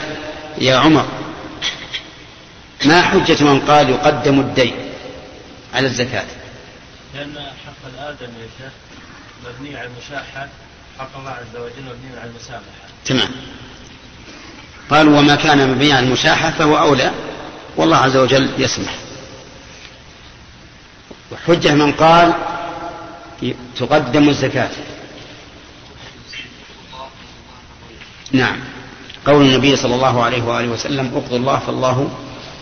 [0.58, 1.08] يا عمر.
[2.86, 4.76] ما حجة من قال يقدم الدين
[5.74, 6.26] على الزكاة؟
[7.14, 7.36] لأن
[7.66, 8.72] حق الآدم يا شيخ
[9.46, 10.48] مبني على المشاحة
[11.00, 12.88] حق الله عز وجل مبني على المسامحة.
[13.06, 13.30] تمام.
[14.90, 17.12] قالوا وما كان مبنيا على المشاحة فهو أولى.
[17.78, 18.96] والله عز وجل يسمح.
[21.32, 22.34] وحجة من قال
[23.76, 24.72] تقدم الزكاة.
[28.32, 28.60] نعم.
[29.26, 32.10] قول النبي صلى الله عليه وآله وسلم اقضوا الله فالله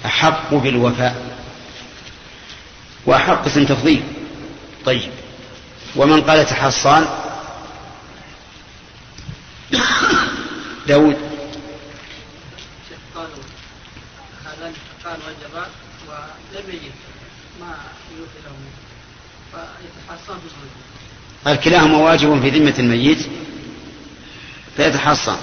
[0.05, 1.37] أحق بالوفاء.
[3.05, 4.03] وأحق اسم تفضيل.
[4.85, 5.11] طيب.
[5.95, 7.07] ومن قال تحصان؟
[10.87, 11.17] داود.
[13.15, 13.27] قالوا
[15.05, 15.19] قال
[16.07, 16.91] ولم يجد
[17.59, 17.75] ما
[18.45, 18.55] له
[19.51, 20.39] فيتحصن
[21.45, 23.25] قال كلاهما واجب في ذمة الميت.
[24.77, 25.37] فيتحصن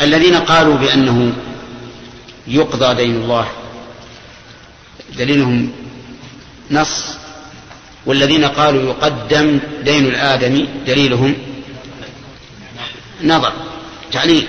[0.00, 1.32] الذين قالوا بأنه
[2.46, 3.48] يقضى دين الله
[5.16, 5.72] دليلهم
[6.70, 7.23] نص.
[8.06, 11.34] والذين قالوا يقدم دين الآدمي دليلهم
[13.22, 13.52] نظر
[14.12, 14.48] تعليل.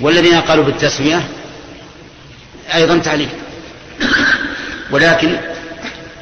[0.00, 1.28] والذين قالوا بالتسوية
[2.74, 3.28] أيضا تعليل.
[4.90, 5.36] ولكن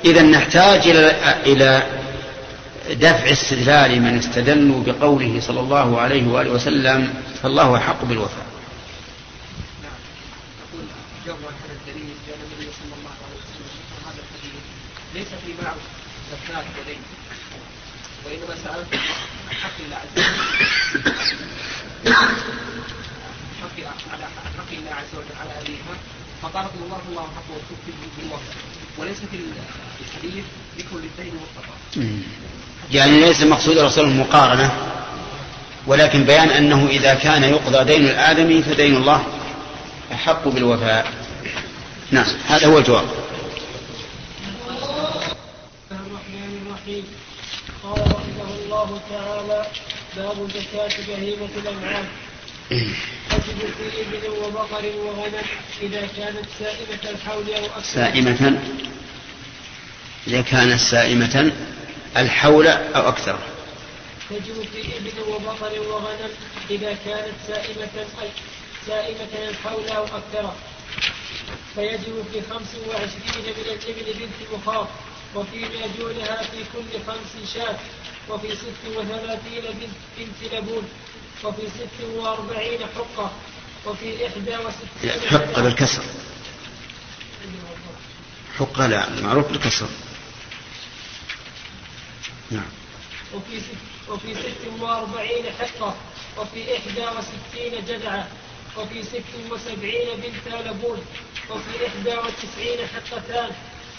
[0.05, 1.83] إذا نحتاج إلى إلى
[2.91, 8.47] دفع استدلال من استدلوا بقوله صلى الله عليه وآله وسلم فالله أحق بالوفاء.
[15.15, 15.77] ليس في بعض
[18.27, 18.95] وإنما سألت
[19.49, 20.25] عن حق الله عز وجل.
[23.61, 23.77] حق
[24.13, 24.25] على
[24.59, 25.97] حق الله عز وجل على أبيها
[26.85, 27.01] الله
[28.23, 28.39] الله
[28.99, 29.39] وليس في
[30.01, 30.45] الحديث
[30.79, 31.33] ذكر للدين
[32.91, 34.73] يعني ليس المقصود الرسول المقارنة
[35.87, 39.27] ولكن بيان أنه إذا كان يقضى دين الآدمي فدين الله
[40.13, 41.13] أحق بالوفاء.
[42.11, 43.05] نعم هذا هو الجواب
[45.91, 47.05] الرحمن الرحيم
[47.83, 48.55] قال رحمه
[48.91, 49.66] الله تعالى
[50.16, 52.09] باب زكاة بهيمة الأنعام.
[53.30, 55.47] تجب في إبل وبقر وغنم
[55.82, 57.95] إذا كانت سائمة الحول أو أكثر.
[57.95, 58.61] سائمة؟
[60.26, 61.53] إذا كانت سائمة
[62.16, 63.38] الحول أو أكثر.
[64.30, 66.30] تجب في إبل وبقر وغنم
[66.70, 68.07] إذا كانت سائمة
[68.86, 70.55] سائمة الحول أو أكثر.
[71.74, 74.88] فيجب في خمس وعشرين من الإبل بنت مخاض
[75.34, 75.66] وفي
[75.99, 77.78] دونها في كل خمس شاة.
[78.31, 79.62] وفي ست وثلاثين
[80.18, 80.89] بنت, لبون
[81.45, 83.31] وفي ست وأربعين حقة
[83.87, 86.03] وفي إحدى وستين حق بالكسر.
[88.59, 89.89] حق لا معروف بالكسر.
[92.51, 92.70] نعم.
[93.35, 95.95] وفي ست وفي ست وأربعين حقة
[96.37, 98.28] وفي إحدى وستين جدعة
[98.76, 101.05] وفي ست وسبعين بنت لبون
[101.51, 103.51] وفي إحدى وتسعين حقتان.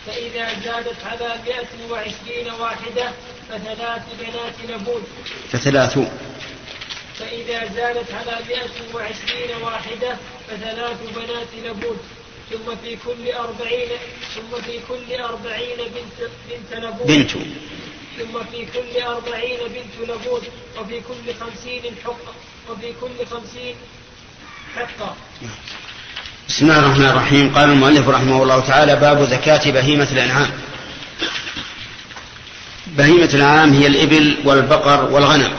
[0.06, 3.12] فإذا زادت على مئة وعشرين واحدة
[3.50, 5.04] فثلاث بنات لبون
[5.52, 6.00] فثلاث.
[7.20, 11.98] فإذا زادت على مئة وعشرين واحدة فثلاث بنات لبون
[12.50, 13.90] ثم في كل أربعين
[14.36, 17.32] ثم في كل أربعين بنت بنت لبون بنت.
[18.18, 20.42] ثم في كل أربعين بنت لبون
[20.78, 22.34] وفي كل خمسين حقة
[22.70, 23.76] وفي كل خمسين
[24.76, 25.16] حقة.
[26.52, 27.56] بسم الله الرحمن الرحيم.
[27.56, 30.50] قال المؤلف رحمه الله تعالى باب زكاة بهيمة الأنعام.
[32.88, 35.52] بهيمة الأنعام هي الإبل والبقر والغنم.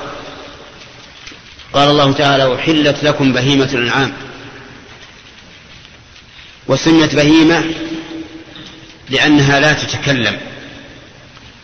[1.73, 4.12] قال الله تعالى أحلت لكم بهيمة الأنعام.
[6.69, 7.64] وسميت بهيمة
[9.10, 10.40] لأنها لا تتكلم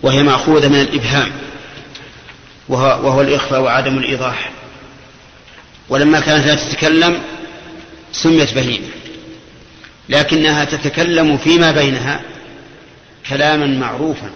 [0.03, 1.31] وهي مأخوذة من الإبهام
[2.69, 4.51] وهو, الإخفاء وعدم الإيضاح.
[5.89, 7.23] ولما كانت لا تتكلم
[8.13, 8.89] سميت بهيمة.
[10.09, 12.23] لكنها تتكلم فيما بينها
[13.29, 14.31] كلاما معروفا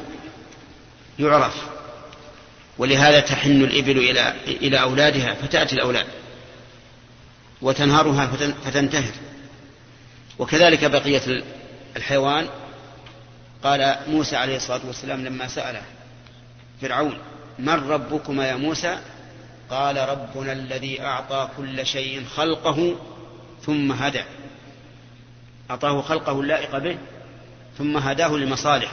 [1.18, 1.54] يعرف.
[2.78, 6.06] ولهذا تحن الإبل إلى إلى أولادها فتأتي الأولاد
[7.62, 8.26] وتنهرها
[8.64, 9.12] فتنتهر.
[10.38, 11.42] وكذلك بقية
[11.96, 12.46] الحيوان.
[13.64, 15.82] قال موسى عليه الصلاة والسلام لما سأله
[16.82, 17.18] فرعون
[17.58, 18.98] من ربكما يا موسى؟
[19.70, 22.96] قال ربنا الذي أعطى كل شيء خلقه
[23.66, 24.22] ثم هدى.
[25.72, 26.98] أعطاه خلقه اللائق به
[27.78, 28.92] ثم هداه لمصالح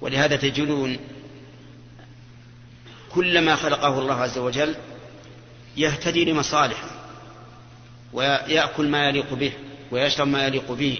[0.00, 0.98] ولهذا تجدون
[3.14, 4.74] كلما خلقه الله عز وجل
[5.76, 6.90] يهتدي لمصالحه
[8.12, 9.52] ويأكل ما يليق به
[9.90, 10.98] ويشرب ما يليق به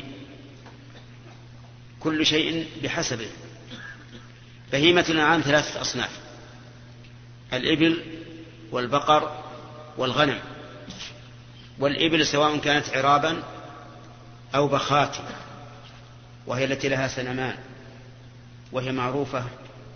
[2.01, 3.29] كل شيء بحسبه.
[4.73, 6.11] بهيمة الأنعام ثلاثة أصناف
[7.53, 8.03] الإبل
[8.73, 9.45] والبقر
[9.99, 10.39] والغنم.
[11.79, 13.43] والإبل سواء كانت عرابا
[14.55, 15.17] أو بخات
[16.47, 17.57] وهي التي لها سنمان
[18.73, 19.45] وهي معروفة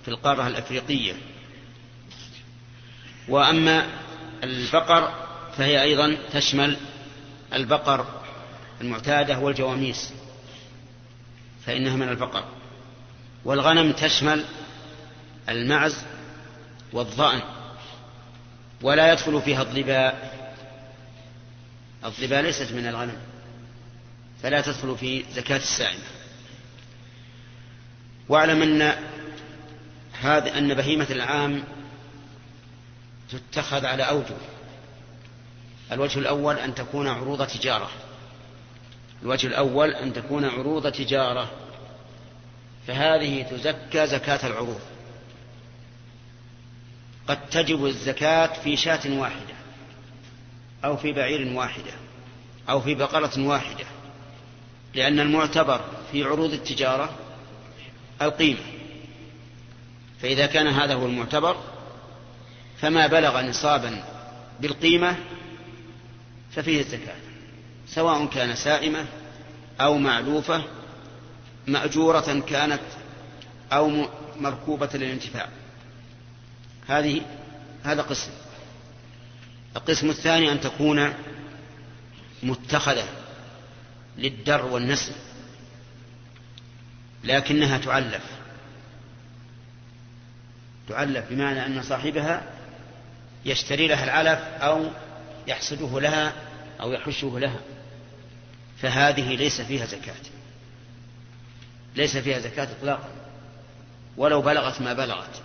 [0.05, 1.15] في القارة الأفريقية.
[3.29, 3.87] وأما
[4.43, 5.13] البقر
[5.57, 6.77] فهي أيضا تشمل
[7.53, 8.07] البقر
[8.81, 10.13] المعتادة والجواميس
[11.67, 12.45] فإنها من البقر.
[13.45, 14.45] والغنم تشمل
[15.49, 15.97] المعز
[16.93, 17.41] والظأن
[18.83, 20.35] ولا يدخل فيها الظباء
[22.05, 23.34] الظباء ليست من الغنم.
[24.45, 26.05] فلا تدخل في زكاة السائمة
[28.29, 28.95] واعلم أن
[30.21, 31.65] هذا أن بهيمة العام
[33.31, 34.37] تتخذ على أوجه.
[35.93, 37.91] الوجه الأول أن تكون عروض تجارة.
[39.23, 41.51] الوجه الأول أن تكون عروض تجارة.
[42.87, 44.81] فهذه تزكى زكاة العروض.
[47.29, 49.55] قد تجب الزكاة في شاة واحدة
[50.85, 51.93] أو في بعير واحدة
[52.69, 53.94] أو في بقرة واحدة.
[54.95, 55.81] لأن المعتبر
[56.13, 57.11] في عروض التجارة
[58.23, 58.61] القيمة.
[60.23, 61.57] فإذا كان هذا هو المعتبر
[62.79, 64.05] فما بلغ نصابا
[64.61, 65.17] بالقيمة
[66.53, 67.17] ففيه الزكاة
[67.89, 69.07] سواء كان سائمة
[69.81, 70.63] أو معلوفة
[71.67, 72.83] مأجورة كانت
[73.73, 74.07] أو
[74.41, 75.49] مركوبة للانتفاع.
[76.87, 77.21] هذه
[77.85, 78.31] هذا قسم.
[79.77, 81.13] القسم الثاني أن تكون
[82.43, 83.09] متخذة.
[84.19, 85.13] للدر والنسل
[87.25, 88.25] لكنها تعلف.
[90.89, 92.43] تعلف بمعنى أن صاحبها
[93.45, 94.91] يشتري لها العلف أو
[95.47, 96.33] يحصده لها
[96.81, 97.61] أو يحشه لها.
[98.83, 100.23] فهذه ليس فيها زكاة.
[101.97, 103.09] ليس فيها زكاة إطلاقا
[104.17, 105.43] ولو بلغت ما بلغت.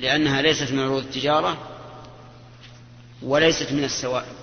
[0.00, 1.68] لأنها ليست من عروض التجارة
[3.22, 4.41] وليست من السوائم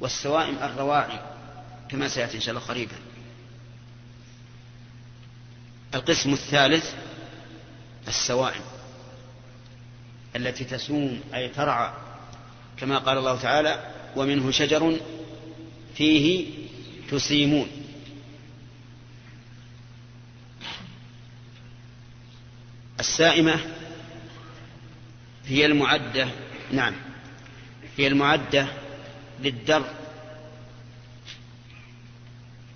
[0.00, 1.20] والسوائم الرواعي
[1.88, 2.96] كما سيأتي إن شاء الله قريبا.
[5.94, 6.94] القسم الثالث
[8.08, 8.60] السوائم
[10.36, 11.92] التي تسوم أي ترعى
[12.76, 14.96] كما قال الله تعالى ومنه شجر
[15.94, 16.46] فيه
[17.10, 17.68] تسيمون
[23.00, 23.60] السائمة
[25.46, 26.28] هي المعدة
[26.72, 26.94] نعم
[27.96, 28.66] هي المعدة
[29.40, 29.84] للدر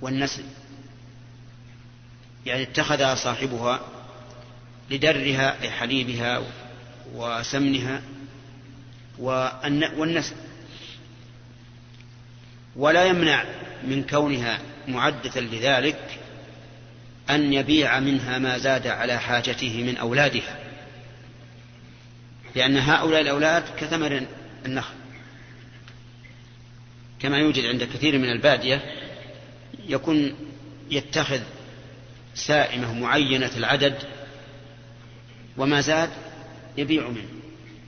[0.01, 0.44] والنسل
[2.47, 3.80] يعني اتخذها صاحبها
[4.90, 6.43] لدرها أي حليبها
[7.14, 8.02] وسمنها
[9.18, 10.36] والنسل.
[12.76, 13.44] ولا يمنع
[13.84, 14.59] من كونها
[14.89, 16.18] معدة لذلك
[17.30, 20.59] أن يبيع منها ما زاد على حاجته من أولادها
[22.55, 24.26] لأن هؤلاء الأولاد كثمر
[24.66, 24.94] النخل.
[27.23, 28.82] كما يوجد عند كثير من البادية
[29.89, 30.35] يكون
[30.90, 31.40] يتخذ
[32.35, 33.99] سائمة معينة العدد
[35.57, 36.11] وما زاد
[36.77, 37.28] يبيع منه.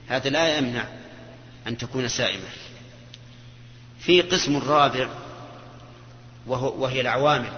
[0.07, 0.85] هذا لا يمنع
[1.67, 2.47] أن تكون سائمة.
[3.99, 5.09] في قسم رابع
[6.47, 7.51] وهو وهي العوامل.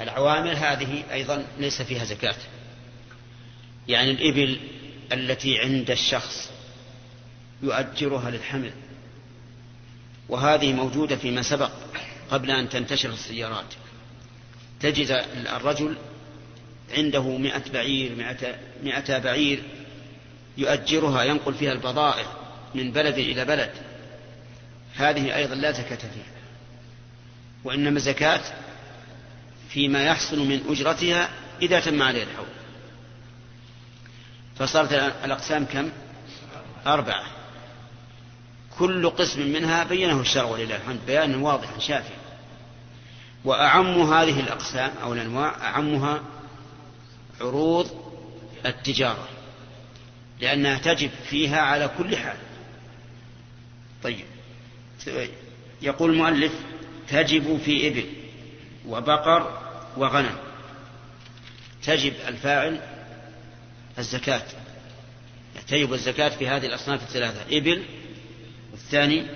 [0.00, 2.36] العوامل هذه أيضا ليس فيها زكاة.
[3.88, 4.60] يعني الإبل
[5.12, 6.50] التي عند الشخص
[7.62, 8.72] يؤجرها للحمل.
[10.28, 11.70] وهذه موجودة فيما سبق
[12.30, 13.74] قبل أن تنتشر السيارات.
[14.80, 15.24] تجد
[15.56, 15.96] الرجل
[16.96, 19.62] عنده مئة بعير مئة, مئة بعير
[20.56, 22.26] يؤجرها ينقل فيها البضائع
[22.74, 23.70] من بلد إلى بلد.
[24.96, 26.34] هذه أيضا لا زكاة فيها
[27.64, 28.40] وإنما زكاة
[29.68, 31.28] فيما يحصل من أجرتها
[31.62, 32.46] إذا تم عليه الحول.
[34.56, 34.92] فصارت
[35.24, 35.90] الأقسام كم؟
[36.86, 37.24] أربعة.
[38.78, 42.16] كل قسم منها بينه الشرع ولله الحمد بيانا واضحا شافيا
[43.44, 46.22] وأعم هذه الأقسام أو الأنواع أعمها
[47.40, 47.90] عروض
[48.66, 49.28] التجارة
[50.40, 52.36] لأنها تجب فيها على كل حال.
[54.02, 54.24] طيب.
[55.82, 56.52] يقول المؤلف
[57.08, 58.04] تجب في إبل
[58.88, 59.58] وبقر
[59.96, 60.36] وغنم.
[61.82, 62.80] تجب الفاعل
[63.98, 64.42] الزكاة.
[65.68, 67.84] تجب الزكاة في هذه الأصناف الثلاثة إبل
[68.94, 69.26] والثاني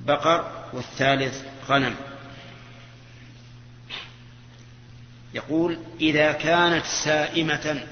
[0.00, 1.94] بقر والثالث غنم.
[5.34, 7.86] يقول إذا كانت سائمة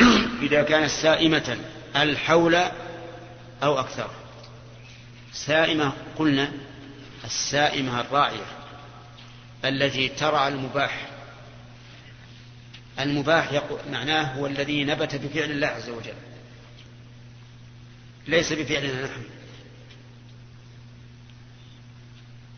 [0.42, 1.58] إذا كانت سائمة
[1.96, 2.54] الحول
[3.62, 4.10] أو أكثر.
[5.32, 6.52] سائمة قلنا
[7.24, 8.46] السائمة الراعية
[9.64, 11.06] التي ترعى المباح.
[13.00, 16.27] المباح معناه هو الذي نبت بفعل الله عز وجل.
[18.28, 19.22] ليس بفعلنا نحن.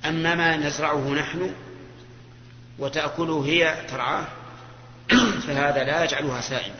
[0.04, 1.54] أما ما نزرعه نحن
[2.78, 4.26] وتأكله هي ترعاه
[5.46, 6.74] فهذا لا يجعلها سائمة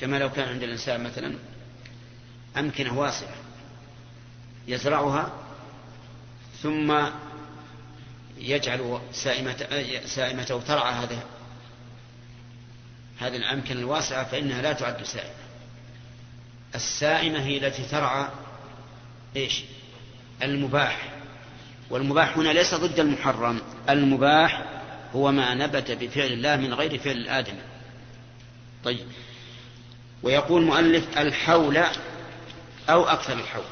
[0.00, 1.34] كما لو كان عند الإنسان مثلا
[2.56, 3.34] أمكنة واسعة
[4.68, 5.32] يزرعها
[6.62, 7.06] ثم
[8.38, 9.66] يجعل سائمة
[10.06, 11.22] سائمته ترعى هذه
[13.18, 15.45] هذه الأمكنة الواسعة فإنها لا تعد سائمة.
[16.76, 18.28] السائمة هي التي ترعى
[19.36, 19.62] إيش؟
[20.42, 21.12] المباح.
[21.90, 23.60] والمباح هنا ليس ضد المحرم.
[23.88, 24.64] المباح
[25.14, 27.54] هو ما نبت بفعل الله من غير فعل الآدم
[28.84, 29.06] طيب.
[30.22, 31.82] ويقول مؤلف الحول
[32.90, 33.64] أو أكثر الحول.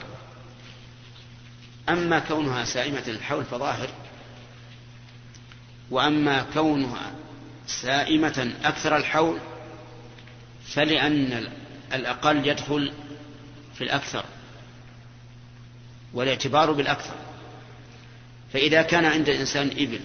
[1.88, 3.88] أما كونها سائمة الحول فظاهر.
[5.90, 7.12] وأما كونها
[7.66, 9.38] سائمة أكثر الحول
[10.66, 11.48] فلأن
[11.92, 12.92] الأقل يدخل
[13.74, 14.24] في الأكثر
[16.12, 17.14] والاعتبار بالأكثر.
[18.52, 20.00] فإذا كان عند الإنسان إبل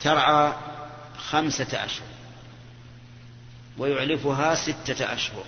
[0.00, 0.52] ترعى
[1.16, 2.06] خمسة أشهر
[3.78, 5.44] ويعلفها ستة أشهر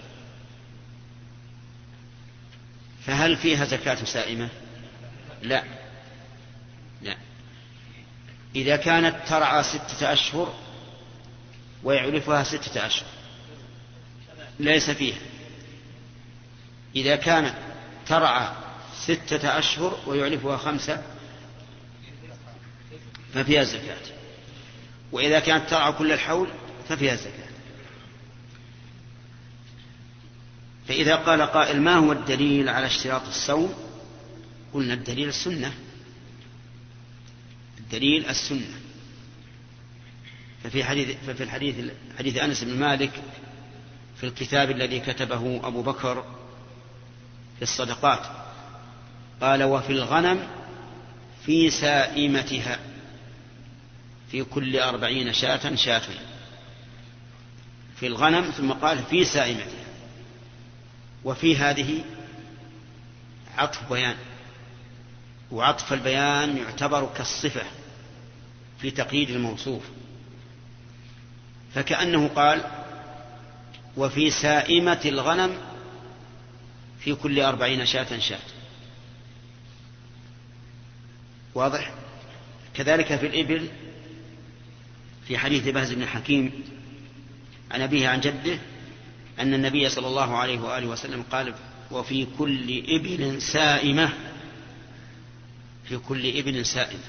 [3.06, 4.48] فهل فيها زكاة سائمة؟
[5.43, 5.64] لا.
[7.02, 7.16] لا.
[8.56, 10.55] إذا كانت ترعى ستة أشهر
[11.85, 13.09] ويعلفها ستة أشهر
[14.61, 15.19] ليس فيها.
[16.97, 17.55] إذا كانت
[18.07, 18.49] ترعى
[19.05, 21.03] ستة أشهر ويعلفها خمسة
[23.35, 24.01] ففيها الزكاة
[25.12, 26.49] وإذا كانت ترعى كل الحول
[26.89, 27.47] ففيها الزكاة
[30.89, 33.74] فإذا قال قائل ما هو الدليل على اشتراط الصوم؟
[34.73, 35.74] قلنا الدليل السنة.
[37.78, 38.81] الدليل السنة.
[40.65, 43.23] ففي حديث ففي الحديث حديث أنس بن مالك
[44.20, 46.24] في الكتاب الذي كتبه أبو بكر
[47.56, 48.26] في الصدقات.
[49.40, 50.48] قال وفي الغنم
[51.47, 52.78] في سائمتها
[54.30, 56.02] في كل أربعين شاة شاة.
[57.97, 59.86] في الغنم ثم قال في سائمتها.
[61.24, 62.05] وفي هذه
[63.59, 64.16] عطف بيان.
[65.51, 67.62] وعطف البيان يعتبر كالصفة
[68.80, 69.82] في تقييد الموصوف.
[71.74, 72.86] فكأنه قال
[73.97, 75.59] وفي سائمة الغنم
[77.01, 78.39] في كل أربعين شاة شاة.
[81.55, 81.94] واضح؟
[82.74, 83.68] كذلك في الإبل
[85.28, 86.52] في حديث بهز بن حكيم
[87.70, 88.59] عن أبيه عن جده
[89.39, 91.55] أن النبي صلى الله عليه وآله وسلم قال
[91.90, 94.12] وفي كل إبل سائمة
[95.89, 97.01] في كل إبل سائمة.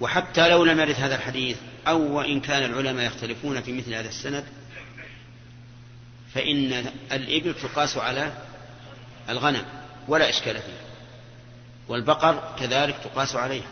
[0.00, 1.56] وحتى لو لم يرد هذا الحديث
[1.86, 4.44] أو وإن كان العلماء يختلفون في مثل هذا السند
[6.34, 8.32] فإن الإبل تقاس على
[9.28, 9.64] الغنم
[10.08, 10.82] ولا إشكال فيه
[11.88, 13.68] والبقر كذلك تقاس عليها.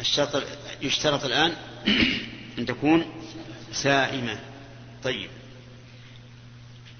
[0.00, 0.42] الشرط
[0.82, 1.52] يشترط الآن
[2.58, 3.04] أن تكون
[3.72, 4.38] سائمة.
[5.04, 5.30] طيب.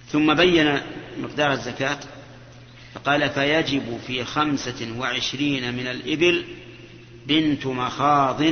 [0.09, 0.81] ثم بين
[1.19, 1.99] مقدار الزكاة
[2.95, 6.45] فقال فيجب في خمسة وعشرين من الإبل
[7.27, 8.43] بنت مخاض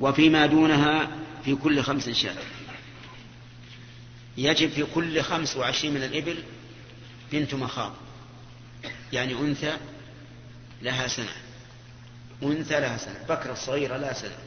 [0.00, 1.08] وفيما دونها
[1.44, 2.36] في كل خمس شاة
[4.36, 6.42] يجب في كل خمس وعشرين من الإبل
[7.32, 7.92] بنت مخاض.
[9.12, 9.76] يعني أنثى
[10.82, 11.32] لها سنة.
[12.42, 13.24] أنثى لها سنة.
[13.28, 14.38] بكرة صغيرة لها سنة.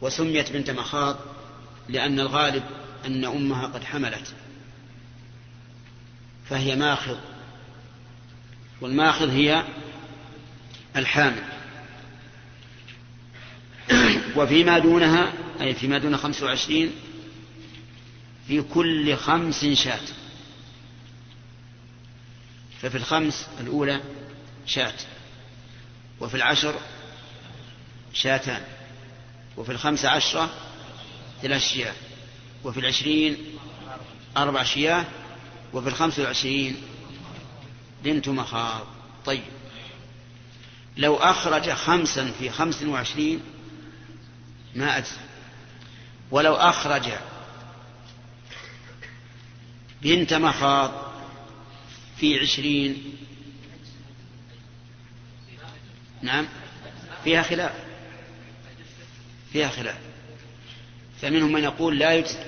[0.00, 1.18] وسميت بنت مخاض
[1.88, 2.64] لأن الغالب
[3.06, 4.34] أن أمها قد حملت.
[6.50, 7.18] فهي ماخض
[8.80, 9.64] والماخض هي
[10.96, 11.57] الحامل.
[14.38, 16.92] وفيما دونها أي فيما دون خمس وعشرين
[18.48, 20.00] في كل خمس شاة.
[22.82, 24.00] ففي الخمس الأولى
[24.66, 24.94] شاة
[26.20, 26.74] وفي العشر
[28.12, 28.62] شاتان
[29.56, 30.50] وفي الخمس عشرة
[31.42, 31.94] ثلاث شياه
[32.64, 33.36] وفي العشرين
[34.36, 35.04] أربع شياه
[35.72, 36.76] وفي الخمس والعشرين
[38.04, 38.86] بنت مخاض.
[39.26, 39.42] طيب
[40.96, 43.40] لو أخرج خمسا في خمس وعشرين
[44.74, 45.20] ما أجزى
[46.30, 47.08] ولو أخرج
[50.02, 51.12] بنت مخاض
[52.16, 53.16] في عشرين
[56.22, 56.46] نعم
[57.24, 57.72] فيها خلاف
[59.52, 59.98] فيها خلاف.
[61.22, 62.44] فمنهم من يقول لا يجزئ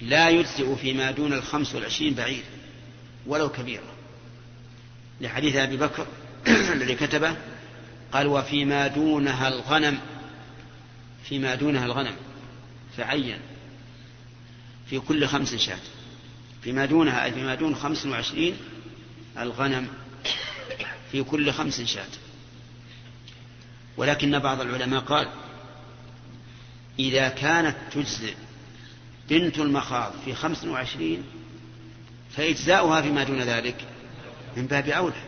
[0.00, 2.44] لا يجزئ فيما دون الخمس والعشرين بعيد
[3.26, 3.94] ولو كبيرة.
[5.20, 6.06] لحديث أبي بكر
[6.74, 7.36] الذي كتبه
[8.12, 9.98] قال وفيما دونها الغنم.
[11.28, 12.16] فيما دونها الغنم
[12.96, 13.38] فعين
[14.90, 15.78] في كل خمس شاة.
[16.62, 18.56] فيما دونها أي فيما دون خمس وعشرين
[19.38, 19.88] الغنم
[21.12, 22.08] في كل خمس شاة.
[23.96, 25.28] ولكن بعض العلماء قال
[26.98, 28.34] إذا كانت تجزئ
[29.28, 31.22] بنت المخاض في خمس وعشرين
[32.36, 33.84] فإجزاؤها فيما دون ذلك
[34.56, 35.22] من باب أولى.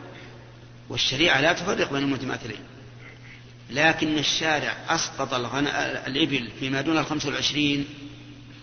[0.89, 2.70] والشريعة لا تفرق بين المتماثلين.
[3.71, 5.35] لكن الشارع أسقط.
[5.35, 7.87] الإبل فيما دون الخمس والعشرين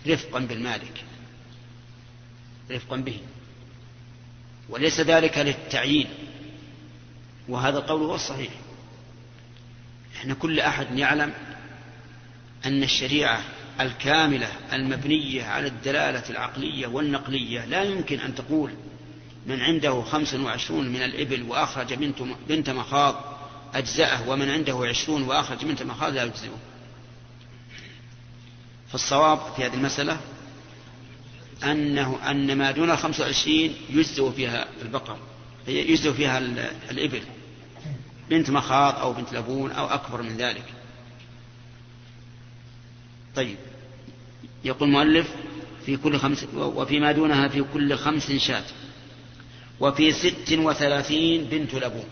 [0.06, 1.04] رفقا بالمالك.
[2.70, 3.18] رفقا به.
[4.68, 6.08] وليس ذلك للتعيين.
[7.48, 8.52] وهذا القول هو الصحيح.
[10.16, 11.32] إحنا كل أحد يعلم
[12.66, 13.42] أن الشريعة
[13.80, 18.70] الكاملة المبنية على الدلالة العقلية والنقلية لا يمكن أن تقول
[19.46, 21.94] من عنده خمس وعشرون من الإبل وأخرج
[22.48, 23.37] بنت مخاض
[23.74, 26.58] أجزأه ومن عنده عشرون وأخرج بنت مخاض لا يجزئه.
[28.88, 30.20] فالصواب في هذه المسألة
[31.64, 35.16] أنه أن ما دون الخمس وعشرين يجزئ فيها البقر
[35.68, 36.38] يجزئ فيها
[36.90, 37.22] الإبل
[38.30, 40.64] بنت مخاض أو بنت لبون أو أكبر من ذلك.
[43.36, 43.56] طيب
[44.64, 45.34] يقول المؤلف
[45.86, 48.64] في كل خمس وفيما دونها في كل خمس شاة
[49.80, 52.04] وفي ست وثلاثين بنت لبون.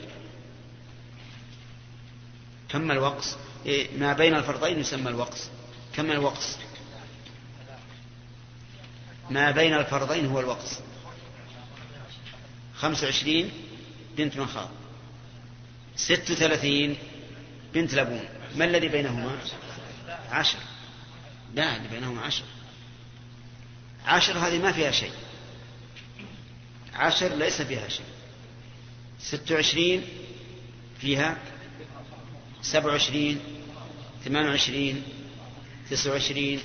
[2.68, 3.36] كم الوقص؟
[3.66, 5.50] إيه ما بين الفرضين يسمى الوقص.
[5.94, 6.56] كم الوقص؟
[9.30, 10.80] ما بين الفرضين هو الوقص.
[12.76, 13.50] خمس وعشرين
[14.16, 14.68] بنت مخاض
[15.96, 16.96] ست وثلاثين
[17.74, 18.24] بنت لبون.
[18.56, 19.38] ما الذي بينهما؟
[20.30, 20.58] عشر.
[21.54, 22.44] لا اللي بينهما عشر.
[24.06, 25.12] عشر هذه ما فيها شيء.
[26.94, 28.06] عشر ليس فيها شيء.
[29.20, 30.04] ست وعشرين
[31.00, 31.38] فيها
[32.72, 33.40] سبع وعشرين
[34.24, 35.02] ثمان وعشرين
[35.90, 36.60] تسع وعشرين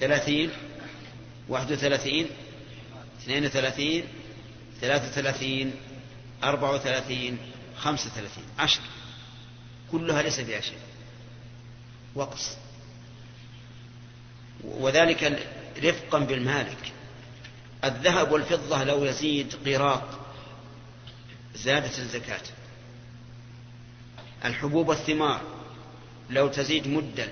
[0.00, 0.50] ثلاثين
[1.48, 2.26] واحد وثلاثين
[3.22, 4.04] اثنين وثلاثين
[4.80, 5.72] ثلاثة وثلاثين
[6.44, 7.38] أربعة وثلاثين
[7.76, 8.44] خمسة وثلاثين.
[8.58, 8.80] عشر.
[9.92, 10.78] كلها ليس فيها شيء.
[12.14, 12.56] وقص.
[14.64, 15.46] وذلك
[15.84, 16.92] رفقا بالمالك.
[17.84, 20.02] الذهب والفضة لو يزيد قيراط
[21.54, 22.40] زادت الزكاة.
[24.44, 25.40] الحبوب والثمار
[26.30, 27.28] لو تزيد مدا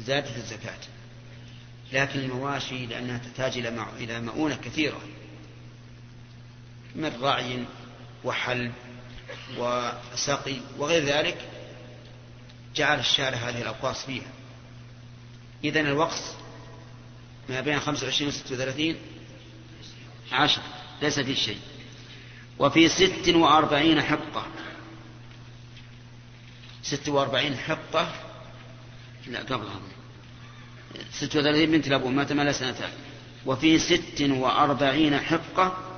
[0.00, 0.78] زادت الزكاة.
[1.92, 3.58] لكن المواشي لأنها تحتاج
[3.98, 5.00] إلى مؤونة كثيرة
[6.94, 7.64] من رعي
[8.24, 8.72] وحلب
[9.58, 11.48] وسقي وغير ذلك
[12.76, 14.30] جعل الشارع هذه الأقواس فيها.
[15.64, 16.22] إذن الوقت
[17.48, 18.94] ما بين 25 و 36
[20.32, 20.62] عشر
[21.02, 21.60] ليس في شيء.
[22.58, 24.46] وفي ست وأربعين حقة.
[26.90, 28.12] ست وأربعين حقة
[29.26, 29.80] لا قبلها.
[31.12, 32.90] ست وثلاثين بنت لأبو مات ما سنتان
[33.46, 35.96] وفي ست وأربعين حقة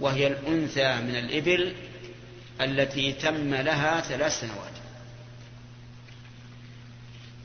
[0.00, 1.74] وهي الأنثى من الإبل
[2.60, 4.74] التي تم لها ثلاث سنوات.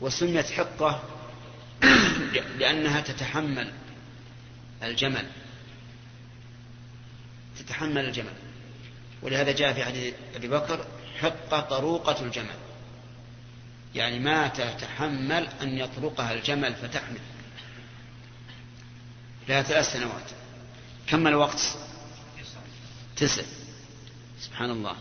[0.02, 1.04] وسميت حقة
[2.60, 3.72] لأنها تتحمل
[4.84, 5.26] الجمل.
[7.60, 8.34] تتحمل الجمل.
[9.22, 10.86] ولهذا جاء في حديث أبي بكر
[11.22, 12.56] حقة طروقة الجمل.
[13.96, 17.20] يعني ما تتحمل أن يطرقها الجمل فتحمل.
[19.50, 20.30] لها ثلاث سنوات.
[21.08, 21.78] كم الوقت
[23.16, 23.44] تسع.
[24.42, 24.96] سبحان الله.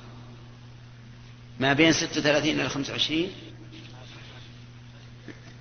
[1.60, 3.32] ما بين ست وثلاثين إلى خمسة وعشرين؟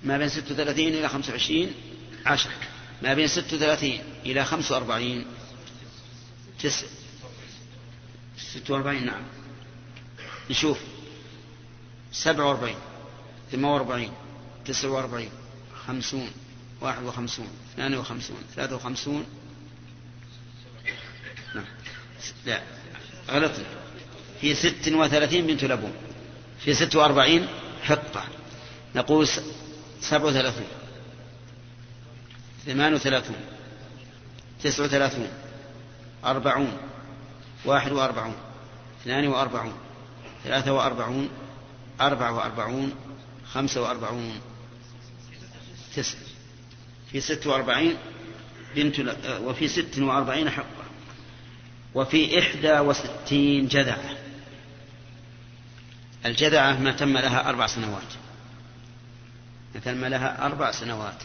[0.02, 1.74] ما بين ست وثلاثين إلى خمسة وعشرين؟
[2.26, 2.50] عشر.
[3.02, 5.26] ما بين ست وثلاثين إلى خمسة وأربعين؟
[6.62, 6.86] تسع.
[8.38, 9.37] ست وأربعين نعم.
[10.50, 10.78] نشوف.
[12.12, 12.76] سبع وأربعين
[13.52, 14.12] ثمان وأربعين
[14.64, 15.30] تسع وأربعين
[15.86, 16.30] خمسون
[16.80, 19.26] واحد وخمسون اثنان وخمسون ثلاثة وخمسون.
[21.54, 21.64] نعم.
[22.46, 22.62] لا
[23.30, 23.64] غلطنا.
[24.40, 25.92] في ست وثلاثين بنت لبون.
[26.60, 27.46] في ست وأربعين
[27.82, 28.24] حقة.
[28.94, 29.28] نقول
[30.00, 30.66] سبع وثلاثون.
[32.66, 33.36] ثمان وثلاثون
[34.62, 35.28] تسع وثلاثون
[36.24, 36.76] أربعون
[37.64, 38.36] واحد وأربعون
[39.02, 39.87] اثنان وأربعون.
[40.44, 41.28] ثلاثة وأربعون
[42.00, 42.94] أربعة وأربعون
[43.52, 44.40] خمسة وأربعون.
[45.96, 46.18] تسع
[47.12, 47.96] في ست وأربعين
[48.76, 50.84] بنت وفي ست وأربعين حقة
[51.94, 54.16] وفي إحدى وستين جذعة.
[56.26, 58.12] الجذعة ما تم لها أربع سنوات.
[59.74, 61.22] ما تم لها أربع سنوات.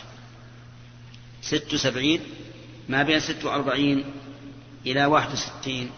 [1.41, 2.21] ست وسبعين
[2.89, 4.05] ما بين ست وأربعين
[4.85, 5.91] إلى واحد وستين.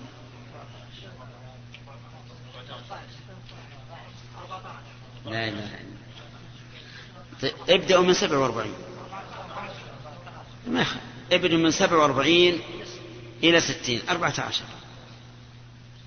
[5.26, 5.80] لا إله
[7.44, 8.74] إلا ابدأوا من 47
[10.68, 10.86] ما
[11.32, 12.60] ابدأوا من 47
[13.44, 14.66] إلى 60 14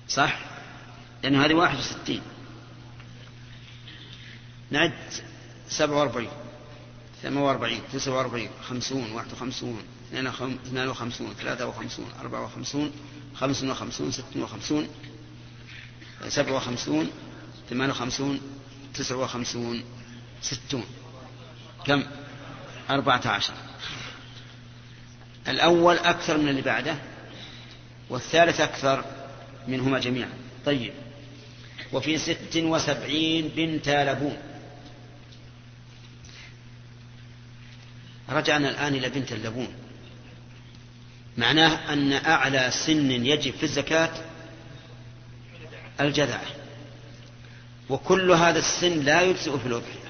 [0.07, 0.39] صح؟
[1.23, 2.21] لأن هذه 61
[4.71, 4.93] نعد
[5.69, 6.27] 47
[7.23, 12.91] 48 49 50 51 52 53 54
[13.35, 14.87] 55 56
[16.29, 17.11] 57
[17.69, 18.58] 58
[18.99, 19.83] تسعة وخمسون
[20.41, 20.85] ستون.
[21.85, 22.03] كم؟
[22.89, 23.53] أربعة عشر.
[25.47, 26.95] الأول أكثر من اللي بعده
[28.09, 29.05] والثالث أكثر
[29.67, 30.29] منهما جميعا.
[30.65, 30.93] طيب.
[31.93, 34.37] وفي ست وسبعين بنت لبون.
[38.29, 39.73] رجعنا الآن إلى بنت اللبون.
[41.37, 44.11] معناه أن أعلى سن يجب في الزكاة
[46.01, 46.58] الجذعة
[47.89, 50.09] وكل هذا السن لا يجزئ في الأضحية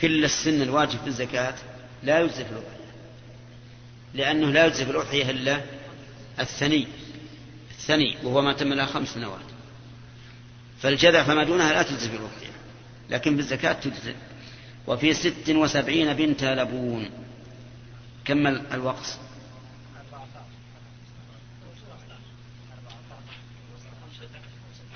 [0.00, 1.54] كل السن الواجب في الزكاة
[2.02, 2.82] لا يجزئ في الأضحية
[4.14, 5.60] لأنه لا يجزئ في الأضحية إلا
[6.40, 6.86] الثني.
[7.70, 9.40] الثني وهو ما تم لها خمس سنوات.
[10.80, 12.52] فالجذع فما دونها لا تجزئ في الأضحية.
[13.10, 14.14] لكن بالزكاة تجزئ.
[14.86, 17.10] وفي ست وسبعين بنت لبون.
[18.24, 19.18] كمل الوقت.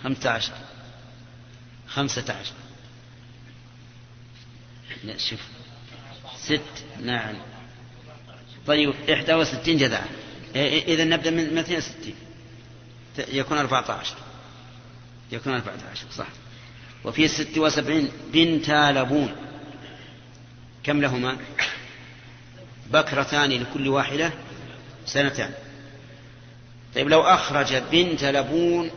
[0.06, 0.52] خمسة عشر.
[1.88, 2.52] خمسة عشر.
[5.04, 5.40] لا شوف.
[6.36, 7.36] ست نعم.
[8.66, 10.08] طيب إحدى وستين جذعة
[10.56, 12.14] إذا نبدأ من اثنين وستين.
[13.18, 14.16] يكون أربعة عشر.
[15.32, 16.28] يكون أربعة عشر صح.
[17.04, 19.36] وفي ست وسبعين بنت لبون.
[20.84, 21.38] كم لهما؟
[22.90, 24.32] بكرتان لكل واحدة
[25.06, 25.54] سنتان.
[26.94, 28.90] طيب لو أخرج بنت لبون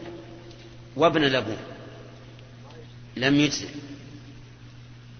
[0.99, 1.57] وابن لبون
[3.15, 3.69] لم يجزئ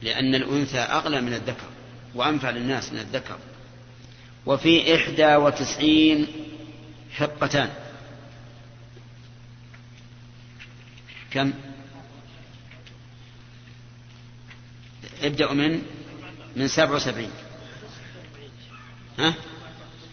[0.02, 1.68] لأن الأنثى أغلى من الذكر
[2.16, 3.38] وأنفع للناس من الذكر.
[4.46, 6.28] وفي إحدى وتسعين
[7.12, 7.70] حقتان.
[11.32, 11.54] كم؟
[15.22, 15.82] ابدأوا من؟
[16.56, 17.32] من سبع وسبعين.
[19.20, 19.34] ها؟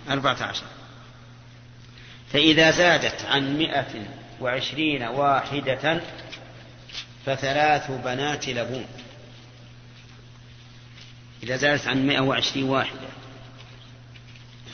[0.09, 0.67] أربعة عشر.
[2.33, 4.07] فإذا زادت عن مئة
[4.41, 6.01] وعشرين واحدة
[7.27, 8.87] فثلاث بنات لبون
[11.43, 13.09] إذا زادت عن مئة وعشرين واحدة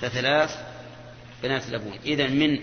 [0.00, 0.56] فثلاث
[1.42, 2.58] بنات لبون إذا من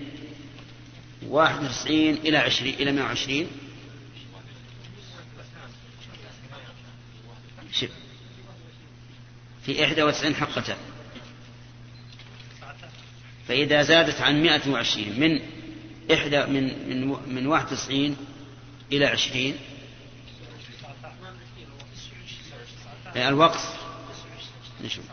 [1.28, 3.48] واحد وتسعين إلى عشرين إلى مئة وعشرين.
[9.66, 10.78] في إحدى وتسعين حقتان
[13.48, 15.42] فإذا زادت عن مئة وعشرين من
[16.14, 18.18] إحدى من من من واحد وتسعين
[18.92, 19.58] إلى عشرين.
[23.16, 23.60] الوقت؟
[24.84, 25.06] نشوف.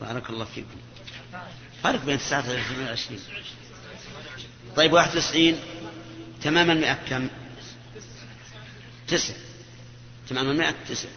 [0.00, 0.76] بارك الله فيكم.
[1.82, 2.44] فرق بين تسعة
[2.80, 3.20] وعشرين
[4.76, 5.56] طيب واحد وتسعين
[6.42, 7.28] تمام المئة كم؟
[9.08, 9.34] تسع.
[10.28, 11.08] تمام المئة تسع.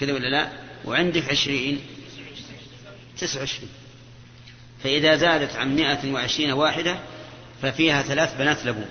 [0.00, 0.52] كذا ولا لا؟
[0.84, 1.80] وعندك عشرين؟
[3.18, 3.68] تسع وعشرين.
[4.82, 6.98] فإذا زادت عن مائة وعشرين واحدة
[7.62, 8.88] ففيها ثلاث بنات لبون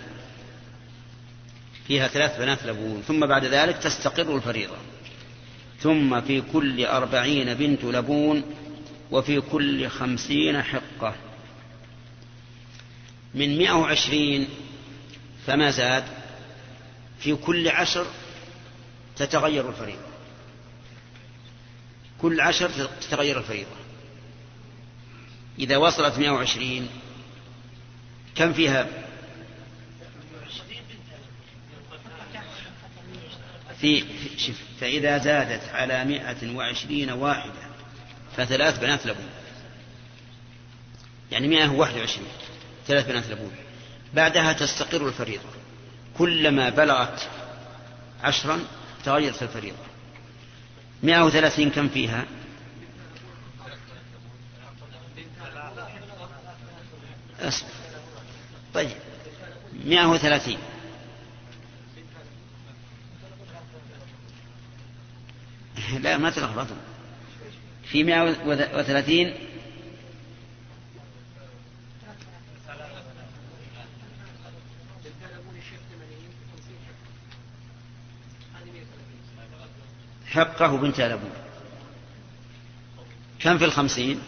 [1.87, 4.75] فيها ثلاث بنات لبون ثم بعد ذلك تستقر الفريضة.
[5.79, 8.43] ثم في كل أربعين بنت لبون
[9.11, 11.15] وفي كل خمسين حقة.
[13.33, 14.47] من مئة وعشرين
[15.47, 16.03] فما زاد
[17.19, 18.05] في كل عشر
[19.15, 20.07] تتغير الفريضة.
[22.21, 22.69] كل عشر
[23.01, 23.76] تتغير الفريضة.
[25.59, 26.89] إذا وصلت 120
[28.35, 28.87] كم فيها؟
[33.81, 34.03] في
[34.37, 37.67] شف فإذا زادت على مائة وعشرين واحدة
[38.37, 39.29] فثلاث بنات لبون.
[41.31, 42.27] يعني مائة وواحد وعشرين
[42.87, 43.51] ثلاث بنات لبون.
[44.13, 45.49] بعدها تستقر الفريضة.
[46.17, 47.29] كلما بلغت
[48.23, 48.59] عشرا
[49.05, 49.77] تغيرت الفريضة.
[51.03, 52.25] مائة وثلاثين كم فيها؟
[57.39, 57.69] أصبر
[58.73, 58.97] طيب.
[59.85, 60.59] مائة وثلاثين.
[66.03, 66.75] لا ما تلخبطوا
[67.83, 68.21] في مائة
[68.79, 69.33] وثلاثين.
[80.27, 81.31] حقه بنت لبون.
[83.39, 84.21] كم في الخمسين؟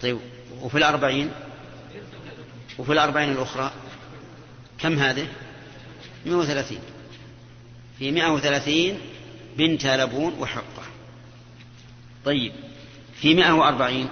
[0.00, 0.18] طيب.
[0.62, 1.30] وفي الأربعين؟
[2.78, 3.72] وفي الأربعين الأخرى؟
[4.78, 5.28] كم هذه؟
[6.26, 6.80] مئة وثلاثين.
[7.98, 9.00] في مئة وثلاثين
[9.56, 10.82] بنت لبون وحقة.
[12.24, 12.52] طيب
[13.20, 14.08] في مئة وأربعين؟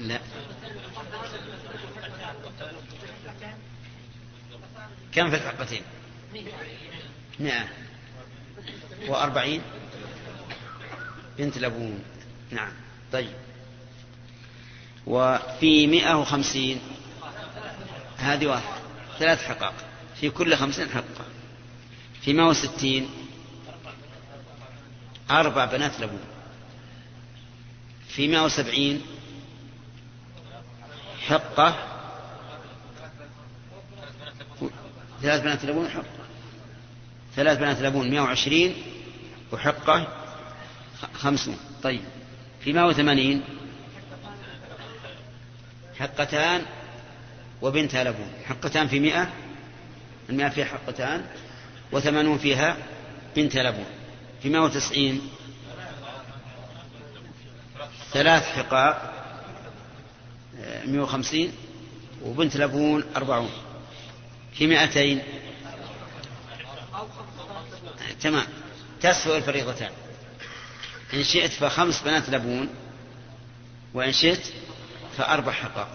[0.00, 0.20] لا.
[5.12, 5.82] كم في الحقتين؟
[7.40, 7.68] مئة
[9.08, 9.62] وأربعين؟
[11.38, 12.04] بنت لبون.
[12.50, 12.72] نعم.
[13.12, 13.32] طيب.
[15.06, 16.80] وفي مئة وخمسين.
[18.16, 18.80] هذه واحد.
[19.18, 19.74] ثلاث حقائق.
[20.20, 21.24] في كل خمسين حقة
[22.20, 23.08] في مئة وستين.
[25.30, 26.20] أربع بنات لبون
[28.08, 29.02] في مئة وسبعين.
[31.26, 31.92] حقة.
[35.22, 36.26] ثلاث بنات لبون حقة.
[37.36, 38.74] ثلاث بنات لبون مئة وعشرين.
[39.52, 40.08] وحقة
[41.14, 41.56] خمسون.
[41.82, 42.00] طيب.
[42.60, 43.42] في مئة وثمانين.
[45.98, 46.62] حقتان
[47.62, 49.32] وبنتها لبون حقتان في مئة
[50.30, 51.26] المئة فيها حقتان
[51.92, 52.76] وثمانون فيها
[53.36, 53.86] بنت لبون
[54.42, 55.20] في مئة وتسعين
[58.12, 59.12] ثلاث حقاق
[60.86, 61.52] مئة وخمسين
[62.22, 63.50] وبنت لبون أربعون.
[64.54, 65.22] في مئتين
[68.20, 68.46] تمام.
[69.00, 69.90] تسوى الفريضتان.
[71.14, 72.68] إن شئت فخمس بنات لبون
[73.94, 74.52] وإن شئت
[75.16, 75.88] فأربع حقائق.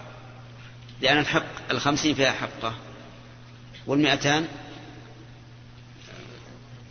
[1.00, 2.74] لأن الحق الخمسين فيها حقة.
[3.86, 4.48] والمئتان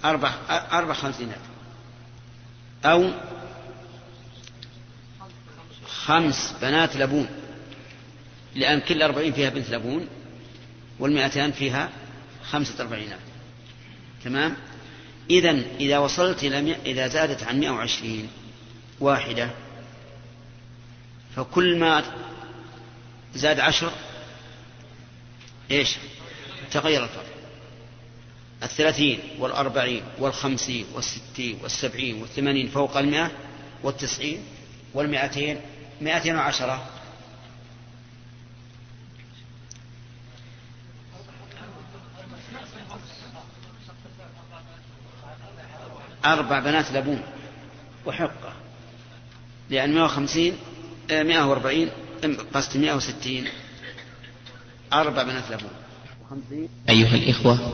[0.05, 1.39] أربع أربع خمسينات.
[2.85, 3.11] أو
[5.87, 7.27] خمس بنات لبون.
[8.55, 10.07] لأن كل أربعين فيها بنت لبون
[10.99, 11.89] والمئتان فيها
[12.43, 13.19] خمسة أربعينات.
[14.23, 14.55] تمام؟
[15.29, 18.29] إذا إذا وصلت إلى إذا زادت عن مئة وعشرين
[18.99, 19.49] واحدة
[21.35, 22.03] فكل ما
[23.35, 23.91] زاد عشر
[25.71, 25.97] إيش؟
[26.71, 27.25] تغير الفرق
[28.63, 33.31] الثلاثين والأربعين والخمسين والستين والسبعين والثمانين فوق المئة
[33.83, 34.43] والتسعين
[34.93, 35.61] والمئتين
[36.01, 36.87] مئتين وعشرة.
[46.25, 47.21] أربع بنات لبون
[48.05, 48.53] وحقة
[49.69, 50.57] لأن مئة وخمسين
[51.11, 51.89] مئة وأربعين
[52.53, 53.45] قصد مئة وستين.
[54.93, 55.69] أربع بنات لبون
[56.89, 57.73] أيها الإخوة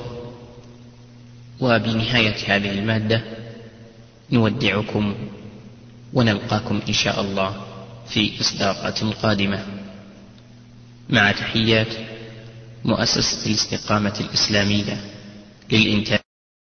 [1.60, 3.22] وبنهاية هذه المادة
[4.32, 5.16] نودعكم
[6.14, 7.66] ونلقاكم إن شاء الله
[8.10, 9.66] في إصداقات قادمة.
[11.10, 11.88] مع تحيات
[12.86, 14.98] مؤسسة الاستقامة الإسلامية
[15.72, 16.17] للإنتاج.